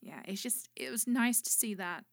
yeah, 0.00 0.20
it's 0.26 0.42
just 0.42 0.68
it 0.76 0.90
was 0.90 1.06
nice 1.06 1.40
to 1.42 1.50
see 1.50 1.74
that 1.74 2.04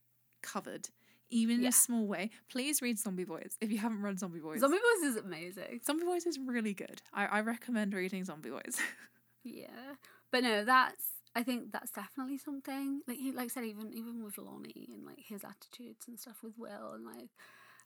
covered, 0.41 0.89
even 1.29 1.61
in 1.61 1.67
a 1.67 1.71
small 1.71 2.07
way. 2.07 2.31
Please 2.49 2.81
read 2.81 2.97
Zombie 2.97 3.23
Boys 3.23 3.57
if 3.61 3.71
you 3.71 3.77
haven't 3.77 4.01
read 4.01 4.19
Zombie 4.19 4.39
Boys. 4.39 4.59
Zombie 4.59 4.77
Boys 4.77 5.09
is 5.09 5.17
amazing. 5.17 5.81
Zombie 5.85 6.05
Boys 6.05 6.25
is 6.25 6.39
really 6.39 6.73
good. 6.73 7.01
I, 7.13 7.25
I 7.25 7.39
recommend 7.41 7.93
reading 7.93 8.23
Zombie 8.23 8.49
Boys. 8.49 8.79
yeah, 9.43 9.95
but 10.35 10.43
no, 10.43 10.65
that's 10.65 11.05
I 11.33 11.43
think 11.43 11.71
that's 11.71 11.91
definitely 11.91 12.37
something. 12.37 12.99
Like 13.07 13.15
he 13.15 13.31
like 13.31 13.45
I 13.45 13.47
said, 13.47 13.63
even 13.63 13.93
even 13.93 14.21
with 14.21 14.37
Lonnie 14.37 14.89
and 14.93 15.05
like 15.05 15.19
his 15.25 15.45
attitudes 15.45 16.07
and 16.09 16.19
stuff 16.19 16.43
with 16.43 16.57
Will 16.57 16.91
and 16.93 17.05
like 17.05 17.29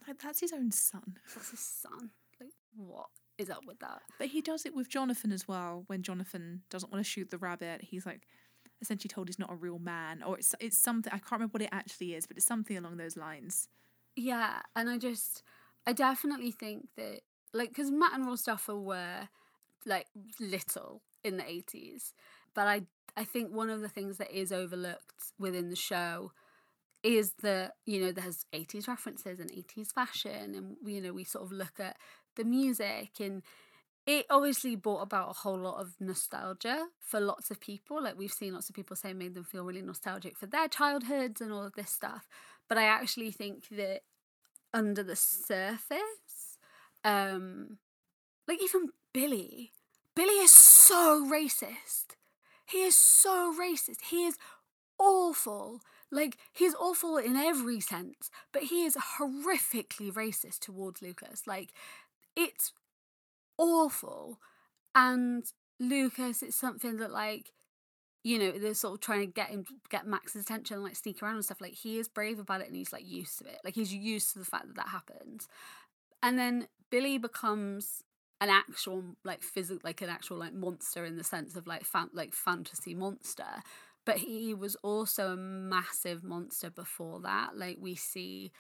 like 0.08 0.18
that's 0.20 0.40
his 0.40 0.52
own 0.52 0.72
son. 0.72 1.20
That's 1.36 1.52
his 1.52 1.60
son. 1.60 2.10
Like 2.42 2.50
what 2.76 3.06
is 3.38 3.52
up 3.52 3.68
with 3.68 3.78
that? 3.82 4.02
But 4.18 4.30
he 4.30 4.42
does 4.42 4.66
it 4.66 4.74
with 4.74 4.90
Jonathan 4.90 5.32
as 5.32 5.48
well. 5.48 5.84
When 5.86 6.02
Jonathan 6.02 6.64
doesn't 6.72 6.92
want 6.92 7.06
to 7.06 7.08
shoot 7.08 7.30
the 7.30 7.38
rabbit, 7.38 7.82
he's 7.84 8.04
like, 8.04 8.24
essentially 8.82 9.10
told 9.10 9.28
he's 9.28 9.38
not 9.38 9.52
a 9.52 9.56
real 9.56 9.78
man, 9.78 10.24
or 10.24 10.40
it's 10.40 10.56
it's 10.60 10.80
something 10.80 11.14
I 11.14 11.20
can't 11.20 11.34
remember 11.34 11.52
what 11.52 11.62
it 11.62 11.70
actually 11.72 12.16
is, 12.16 12.26
but 12.26 12.36
it's 12.36 12.48
something 12.48 12.78
along 12.78 12.98
those 12.98 13.16
lines. 13.16 13.68
Yeah, 14.16 14.62
and 14.76 14.90
I 14.90 14.98
just 14.98 15.44
I 15.86 15.94
definitely 15.94 16.50
think 16.50 16.88
that 16.98 17.20
like 17.54 17.70
because 17.70 17.92
Matt 17.92 18.16
and 18.16 18.26
Ross 18.26 18.42
Duffer 18.42 18.76
were 18.76 19.30
like 19.86 20.08
little 20.40 21.04
in 21.24 21.38
the 21.38 21.48
eighties, 21.48 22.14
but 22.60 22.68
I 22.68 22.82
I 23.16 23.24
think 23.24 23.56
one 23.56 23.70
of 23.70 23.80
the 23.80 23.88
things 23.88 24.18
that 24.18 24.38
is 24.38 24.52
overlooked 24.52 25.32
within 25.40 25.70
the 25.70 25.78
show 25.78 26.34
is 27.04 27.32
that 27.42 27.76
you 27.86 28.02
know 28.02 28.12
there's 28.12 28.46
80s 28.54 28.86
references 28.86 29.40
and 29.40 29.50
80s 29.50 29.94
fashion 29.94 30.54
and 30.56 30.76
you 30.84 31.00
know 31.00 31.14
we 31.14 31.24
sort 31.24 31.46
of 31.46 31.54
look 31.54 31.80
at 31.80 31.96
the 32.36 32.44
music 32.44 33.12
and 33.22 33.44
it 34.06 34.26
obviously 34.30 34.76
brought 34.76 35.04
about 35.04 35.30
a 35.30 35.34
whole 35.40 35.58
lot 35.58 35.80
of 35.80 35.96
nostalgia 36.02 36.88
for 37.00 37.22
lots 37.22 37.50
of 37.50 37.62
people. 37.62 38.04
Like 38.04 38.18
we've 38.18 38.34
seen 38.34 38.54
lots 38.54 38.68
of 38.68 38.76
people 38.76 38.98
say 38.98 39.14
made 39.14 39.36
them 39.36 39.46
feel 39.46 39.64
really 39.64 39.82
nostalgic 39.82 40.36
for 40.36 40.48
their 40.48 40.68
childhoods 40.68 41.40
and 41.40 41.54
all 41.54 41.64
of 41.64 41.76
this 41.76 41.92
stuff. 41.92 42.28
But 42.68 42.78
I 42.78 42.84
actually 42.84 43.32
think 43.32 43.70
that 43.70 44.02
under 44.74 45.04
the 45.04 45.16
surface, 45.16 46.58
um, 47.06 47.78
like 48.50 48.62
even 48.62 48.90
Billy, 49.14 49.72
Billy 50.14 50.40
is 50.44 50.54
so 50.54 51.26
racist. 51.32 52.19
He 52.70 52.84
is 52.84 52.98
so 52.98 53.54
racist. 53.60 54.02
He 54.10 54.26
is 54.26 54.38
awful. 54.98 55.82
Like, 56.12 56.38
he's 56.54 56.76
awful 56.76 57.18
in 57.18 57.36
every 57.36 57.80
sense, 57.80 58.32
but 58.52 58.64
he 58.64 58.84
is 58.84 58.98
horrifically 59.20 60.12
racist 60.12 60.60
towards 60.60 61.02
Lucas. 61.02 61.46
Like, 61.46 61.70
it's 62.36 62.74
awful. 63.58 64.40
And 64.96 65.46
Lucas, 65.80 66.42
it's 66.42 66.56
something 66.56 66.98
that 66.98 67.12
like, 67.12 67.52
you 68.24 68.38
know, 68.38 68.52
they're 68.52 68.74
sort 68.74 68.96
of 68.96 69.02
trying 69.02 69.22
to 69.22 69.28
get 69.28 69.50
him 69.50 69.66
get 69.90 70.08
Max's 70.08 70.44
attention 70.44 70.76
and 70.76 70.84
like 70.84 70.96
sneak 70.96 71.22
around 71.22 71.36
and 71.36 71.46
stuff. 71.46 71.62
Like 71.62 71.74
he 71.74 72.00
is 72.00 72.08
brave 72.08 72.40
about 72.40 72.62
it 72.62 72.68
and 72.68 72.76
he's 72.76 72.92
like 72.92 73.08
used 73.08 73.40
to 73.40 73.46
it. 73.46 73.60
Like 73.64 73.76
he's 73.76 73.94
used 73.94 74.34
to 74.34 74.40
the 74.40 74.46
fact 74.46 74.68
that 74.68 74.76
that 74.76 74.90
happens. 74.90 75.48
And 76.22 76.38
then 76.38 76.68
Billy 76.90 77.18
becomes 77.18 78.04
an 78.42 78.50
actual 78.50 79.04
like 79.24 79.44
physical 79.44 79.82
like 79.84 80.02
an 80.02 80.10
actual 80.10 80.38
like 80.38 80.54
monster 80.54 81.06
in 81.06 81.18
the 81.18 81.24
sense 81.24 81.56
of 81.56 81.68
like 81.68 81.84
fan 81.84 82.10
like 82.14 82.34
fantasy 82.34 82.94
monster. 82.94 83.64
But 84.06 84.18
he 84.18 84.54
was 84.54 84.76
also 84.78 85.34
a 85.34 85.38
massive 85.38 86.24
monster 86.24 86.70
before 86.70 87.20
that. 87.22 87.58
Like 87.58 87.78
we 87.80 87.96
see 87.96 88.52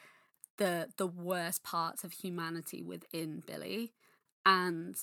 the 0.57 0.89
the 0.97 1.07
worst 1.07 1.63
parts 1.63 2.03
of 2.03 2.11
humanity 2.11 2.83
within 2.83 3.43
billy 3.45 3.93
and 4.45 4.95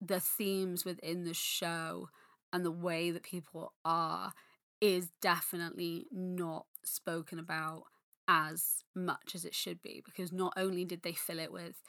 the 0.00 0.20
themes 0.20 0.84
within 0.84 1.24
the 1.24 1.34
show 1.34 2.08
and 2.52 2.64
the 2.64 2.70
way 2.70 3.10
that 3.10 3.22
people 3.22 3.72
are 3.84 4.32
is 4.80 5.08
definitely 5.20 6.06
not 6.12 6.66
spoken 6.84 7.38
about 7.38 7.84
as 8.28 8.84
much 8.94 9.32
as 9.34 9.44
it 9.44 9.54
should 9.54 9.82
be 9.82 10.02
because 10.04 10.32
not 10.32 10.52
only 10.56 10.84
did 10.84 11.02
they 11.02 11.12
fill 11.12 11.38
it 11.38 11.52
with 11.52 11.82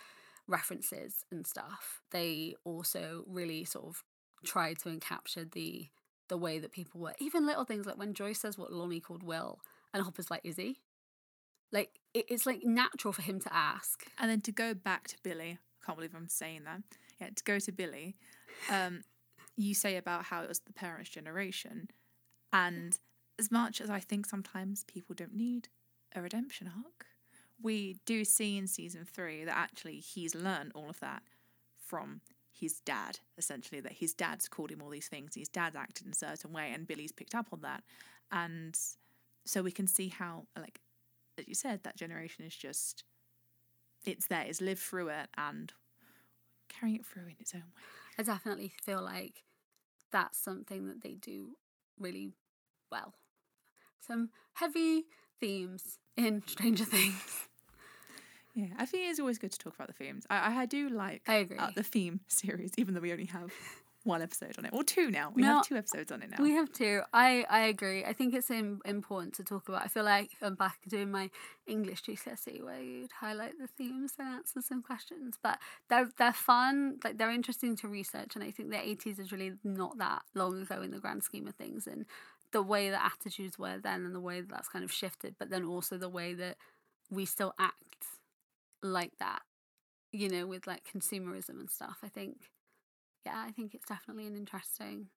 references 0.50 1.26
and 1.32 1.46
stuff 1.46 2.02
they 2.12 2.56
also 2.66 3.24
really 3.28 3.64
sort 3.64 3.86
of 3.86 4.04
tried 4.46 4.78
to 4.80 4.98
capture 5.00 5.46
the 5.46 5.88
the 6.28 6.38
way 6.38 6.60
that 6.60 6.72
people 6.72 7.00
were 7.00 7.14
even 7.20 7.46
little 7.46 7.66
things 7.66 7.86
like 7.86 7.98
when 7.98 8.14
joyce 8.14 8.40
says 8.40 8.58
what 8.58 8.74
lonnie 8.74 9.00
called 9.00 9.24
will 9.24 9.60
and 9.94 10.04
hopper's 10.04 10.32
like 10.32 10.42
is 10.44 10.58
he 10.58 10.78
like 11.72 12.00
it, 12.14 12.26
it's 12.30 12.46
like 12.46 12.64
natural 12.64 13.14
for 13.14 13.22
him 13.22 13.40
to 13.40 13.54
ask 13.54 14.06
and 14.18 14.30
then 14.30 14.42
to 14.42 14.52
go 14.52 14.74
back 14.74 15.08
to 15.08 15.16
billy 15.24 15.60
I 15.82 15.86
can't 15.86 15.98
believe 15.98 16.16
I'm 16.16 16.28
saying 16.28 16.64
that. 16.66 16.82
Yeah, 17.20 17.30
to 17.36 17.44
go 17.44 17.60
to 17.60 17.72
Billy, 17.72 18.16
um, 18.70 19.02
you 19.56 19.74
say 19.74 19.98
about 19.98 20.26
how 20.26 20.42
it 20.44 20.50
was 20.50 20.60
the 20.60 20.74
parents' 20.74 21.10
generation, 21.10 21.90
and 22.52 22.98
as 23.38 23.52
much 23.52 23.82
as 23.82 23.90
I 23.90 24.00
think 24.00 24.26
sometimes 24.26 24.84
people 24.86 25.16
don't 25.16 25.36
need 25.36 25.70
a 26.16 26.22
redemption 26.22 26.68
arc, 26.68 27.06
we 27.62 27.98
do 28.06 28.24
see 28.24 28.58
in 28.58 28.67
season 28.67 29.06
three 29.06 29.43
that 29.43 29.58
actually 29.58 29.98
he's 30.00 30.36
learned 30.36 30.72
all 30.76 30.89
of 30.89 31.00
that 31.00 31.24
from 31.86 32.22
his 32.52 32.82
dad, 32.82 33.19
essentially, 33.38 33.82
that 33.82 33.93
his 33.93 34.13
dad's 34.13 34.48
called 34.48 34.72
him 34.72 34.82
all 34.82 34.89
these 34.89 35.08
things, 35.08 35.36
his 35.36 35.50
dad's 35.50 35.76
acted 35.76 36.06
in 36.06 36.12
a 36.12 36.15
certain 36.15 36.52
way, 36.52 36.72
and 36.74 36.88
Billy's 36.88 37.12
picked 37.12 37.36
up 37.36 37.48
on 37.52 37.62
that. 37.62 37.84
And 38.32 38.78
so 39.45 39.62
we 39.62 39.72
can 39.72 39.88
see 39.88 40.10
how, 40.10 40.45
like, 40.58 40.80
as 41.38 41.48
you 41.48 41.56
said, 41.56 41.84
that 41.84 41.95
generation 41.98 42.45
is 42.45 42.56
just, 42.56 43.04
it's 44.06 44.28
there, 44.28 44.43
it's 44.45 44.62
lived 44.62 44.82
through 44.82 45.10
it 45.10 45.30
and 45.38 45.72
carrying 46.67 46.98
it 46.98 47.06
through 47.06 47.24
in 47.24 47.36
its 47.39 47.56
own 47.56 47.62
way. 47.62 47.84
I 48.17 48.24
definitely 48.24 48.74
feel 48.84 49.02
like 49.02 49.43
that's 50.12 50.38
something 50.38 50.88
that 50.88 51.02
they 51.02 51.13
do 51.13 51.52
really 51.98 52.34
well. 52.91 53.13
Some 54.06 54.30
heavy 54.54 55.06
themes 55.39 55.98
in 56.17 56.43
Stranger 56.45 56.86
Things. 56.86 57.49
Yeah, 58.60 58.74
I 58.78 58.86
think 58.86 59.10
it's 59.10 59.19
always 59.19 59.38
good 59.38 59.52
to 59.52 59.58
talk 59.60 59.76
about 59.76 59.88
the 59.88 59.93
themes. 59.93 60.26
I, 60.30 60.62
I 60.62 60.65
do 60.65 60.89
like 60.89 61.22
I 61.28 61.36
agree. 61.36 61.58
uh, 61.58 61.72
the 61.76 61.84
theme 61.84 62.19
series, 62.28 62.72
even 62.78 62.93
though 62.93 63.00
we 63.02 63.12
only 63.12 63.26
have 63.26 63.52
one 64.04 64.22
episode 64.22 64.56
on 64.58 64.65
it, 64.65 64.72
or 64.74 64.84
two 64.84 65.10
now. 65.12 65.32
We 65.34 65.41
No, 65.43 65.56
have 65.56 65.67
two 65.67 65.76
episodes 65.76 66.12
on 66.12 66.22
it 66.22 66.30
now. 66.32 66.41
We 66.43 66.52
have 66.52 66.72
two. 66.72 67.02
I 67.13 67.45
I 67.50 67.62
agree. 67.62 68.04
I 68.04 68.13
think 68.13 68.34
it's 68.34 68.50
Im- 68.52 68.82
important 68.86 69.34
to 69.36 69.43
talk 69.43 69.69
about. 69.69 69.84
I 69.84 69.88
feel 69.88 70.04
like 70.04 70.32
I'm 70.41 70.56
back 70.56 70.80
doing 70.88 71.12
my 71.12 71.30
English 71.67 72.04
GCSE 72.04 72.63
where 72.63 72.82
you'd 72.82 73.12
highlight 73.12 73.54
the 73.60 73.67
themes 73.67 74.13
and 74.19 74.28
answer 74.28 74.62
some 74.62 74.82
questions. 74.82 75.38
But 75.41 75.60
they're 75.89 76.10
they're 76.17 76.34
fun. 76.34 77.00
Like 77.04 77.17
they're 77.17 77.32
interesting 77.32 77.76
to 77.78 77.88
research, 77.88 78.36
and 78.36 78.43
I 78.43 78.52
think 78.52 78.72
the 78.72 78.78
80s 78.78 79.19
is 79.19 79.32
really 79.32 79.54
not 79.63 79.98
that 80.00 80.24
long 80.34 80.62
ago 80.62 80.82
in 80.82 80.91
the 80.91 81.00
grand 81.00 81.24
scheme 81.24 81.48
of 81.48 81.56
things. 81.56 81.88
And 81.88 82.06
the 82.52 82.63
way 82.63 82.89
that 82.89 83.12
attitudes 83.13 83.60
were 83.60 83.78
then, 83.78 84.06
and 84.06 84.15
the 84.15 84.19
way 84.22 84.41
that 84.41 84.50
that's 84.50 84.69
kind 84.69 84.84
of 84.84 84.91
shifted, 84.91 85.36
but 85.38 85.50
then 85.50 85.63
also 85.65 85.98
the 85.98 86.10
way 86.10 86.34
that 86.34 86.58
we 87.12 87.26
still 87.26 87.54
act 87.60 88.06
like 88.84 89.13
that. 89.20 89.42
You 90.12 90.30
know, 90.30 90.48
with 90.48 90.65
like 90.68 90.84
consumerism 90.92 91.60
and 91.60 91.70
stuff. 91.70 91.98
I 92.04 92.08
think 92.10 92.38
yeah, 93.26 93.44
I 93.46 93.52
think 93.52 93.74
it's 93.76 93.86
definitely 93.88 94.26
an 94.28 94.36
interesting 94.36 95.08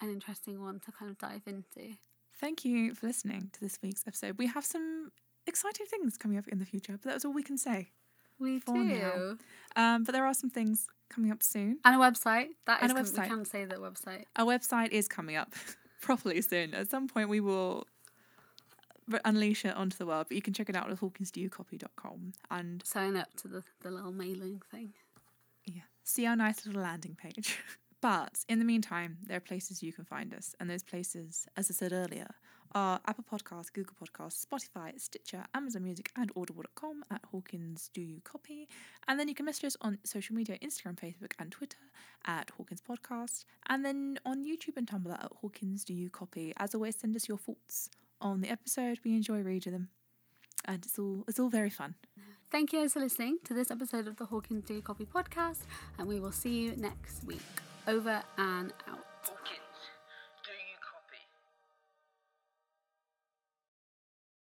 an 0.00 0.10
interesting 0.10 0.60
one 0.62 0.80
to 0.80 0.92
kind 0.92 1.10
of 1.10 1.18
dive 1.18 1.42
into. 1.46 1.94
Thank 2.40 2.64
you 2.64 2.94
for 2.94 3.06
listening 3.06 3.50
to 3.52 3.60
this 3.60 3.78
week's 3.82 4.02
episode. 4.06 4.36
We 4.38 4.48
have 4.48 4.64
some 4.64 5.12
exciting 5.46 5.86
things 5.86 6.16
coming 6.18 6.36
up 6.36 6.48
in 6.48 6.58
the 6.58 6.66
future, 6.66 6.98
but 7.00 7.10
that's 7.12 7.24
all 7.24 7.32
we 7.32 7.42
can 7.44 7.56
say. 7.56 7.90
We 8.40 8.58
For 8.58 8.74
do. 8.74 8.84
now. 8.84 9.36
Um, 9.76 10.02
but 10.04 10.12
there 10.12 10.26
are 10.26 10.34
some 10.34 10.50
things 10.50 10.88
coming 11.08 11.30
up 11.30 11.42
soon. 11.44 11.78
And 11.84 11.94
a 11.94 11.98
website. 11.98 12.48
That 12.66 12.82
And 12.82 12.90
a 12.90 12.94
com- 12.96 13.04
website. 13.04 13.22
we 13.22 13.28
can 13.28 13.44
say 13.44 13.64
the 13.64 13.76
website. 13.76 14.24
Our 14.36 14.46
website 14.46 14.90
is 14.90 15.06
coming 15.06 15.36
up 15.36 15.52
properly 16.02 16.42
soon. 16.42 16.74
At 16.74 16.90
some 16.90 17.06
point, 17.06 17.28
we 17.28 17.40
will 17.40 17.86
unleash 19.24 19.64
it 19.64 19.74
onto 19.76 19.96
the 19.96 20.06
world, 20.06 20.26
but 20.28 20.34
you 20.34 20.42
can 20.42 20.54
check 20.54 20.68
it 20.68 20.76
out 20.76 20.90
at 20.90 21.00
hawkinsdoyoucopy.com 21.00 22.32
and 22.50 22.82
Sign 22.84 23.16
up 23.16 23.34
to 23.36 23.48
the, 23.48 23.62
the 23.82 23.90
little 23.90 24.12
mailing 24.12 24.62
thing. 24.70 24.92
yeah, 25.64 25.82
see 26.02 26.26
our 26.26 26.36
nice 26.36 26.64
little 26.66 26.82
landing 26.82 27.16
page. 27.16 27.58
But 28.00 28.44
in 28.50 28.58
the 28.58 28.66
meantime, 28.66 29.16
there 29.24 29.38
are 29.38 29.40
places 29.40 29.82
you 29.82 29.90
can 29.90 30.04
find 30.04 30.34
us, 30.34 30.54
and 30.60 30.68
those 30.68 30.82
places, 30.82 31.46
as 31.56 31.70
I 31.70 31.72
said 31.72 31.94
earlier, 31.94 32.26
are 32.74 33.00
Apple 33.06 33.24
Podcasts, 33.24 33.72
Google 33.72 33.96
Podcasts, 33.98 34.44
Spotify, 34.44 35.00
Stitcher, 35.00 35.44
Amazon 35.54 35.84
Music, 35.84 36.10
and 36.14 36.30
Audible.com 36.36 37.02
at 37.10 37.22
Hawkins 37.30 37.88
Do 37.94 38.02
You 38.02 38.20
Copy. 38.22 38.68
And 39.08 39.18
then 39.18 39.26
you 39.28 39.34
can 39.34 39.46
message 39.46 39.64
us 39.64 39.76
on 39.80 39.96
social 40.04 40.36
media 40.36 40.58
Instagram, 40.58 40.98
Facebook, 40.98 41.32
and 41.38 41.50
Twitter 41.50 41.78
at 42.26 42.50
Hawkins 42.58 42.82
Podcast. 42.86 43.46
And 43.70 43.86
then 43.86 44.18
on 44.26 44.44
YouTube 44.44 44.76
and 44.76 44.86
Tumblr 44.86 45.10
at 45.10 45.32
Hawkins 45.40 45.82
Do 45.82 45.94
You 45.94 46.10
Copy. 46.10 46.52
As 46.58 46.74
always, 46.74 46.96
send 46.96 47.16
us 47.16 47.26
your 47.26 47.38
thoughts 47.38 47.88
on 48.20 48.40
the 48.40 48.50
episode. 48.50 49.00
We 49.04 49.14
enjoy 49.14 49.40
reading 49.40 49.72
them. 49.72 49.88
And 50.64 50.84
it's 50.84 50.98
all 50.98 51.24
it's 51.28 51.38
all 51.38 51.50
very 51.50 51.70
fun. 51.70 51.94
Thank 52.50 52.72
you 52.72 52.80
guys 52.80 52.92
for 52.92 53.00
listening 53.00 53.38
to 53.44 53.54
this 53.54 53.70
episode 53.70 54.06
of 54.06 54.16
the 54.16 54.26
Hawkins 54.26 54.64
Do 54.64 54.80
Copy 54.80 55.04
podcast, 55.04 55.62
and 55.98 56.06
we 56.06 56.20
will 56.20 56.32
see 56.32 56.62
you 56.62 56.76
next 56.76 57.24
week. 57.24 57.42
Over 57.86 58.22
and 58.38 58.72
out. 58.88 59.13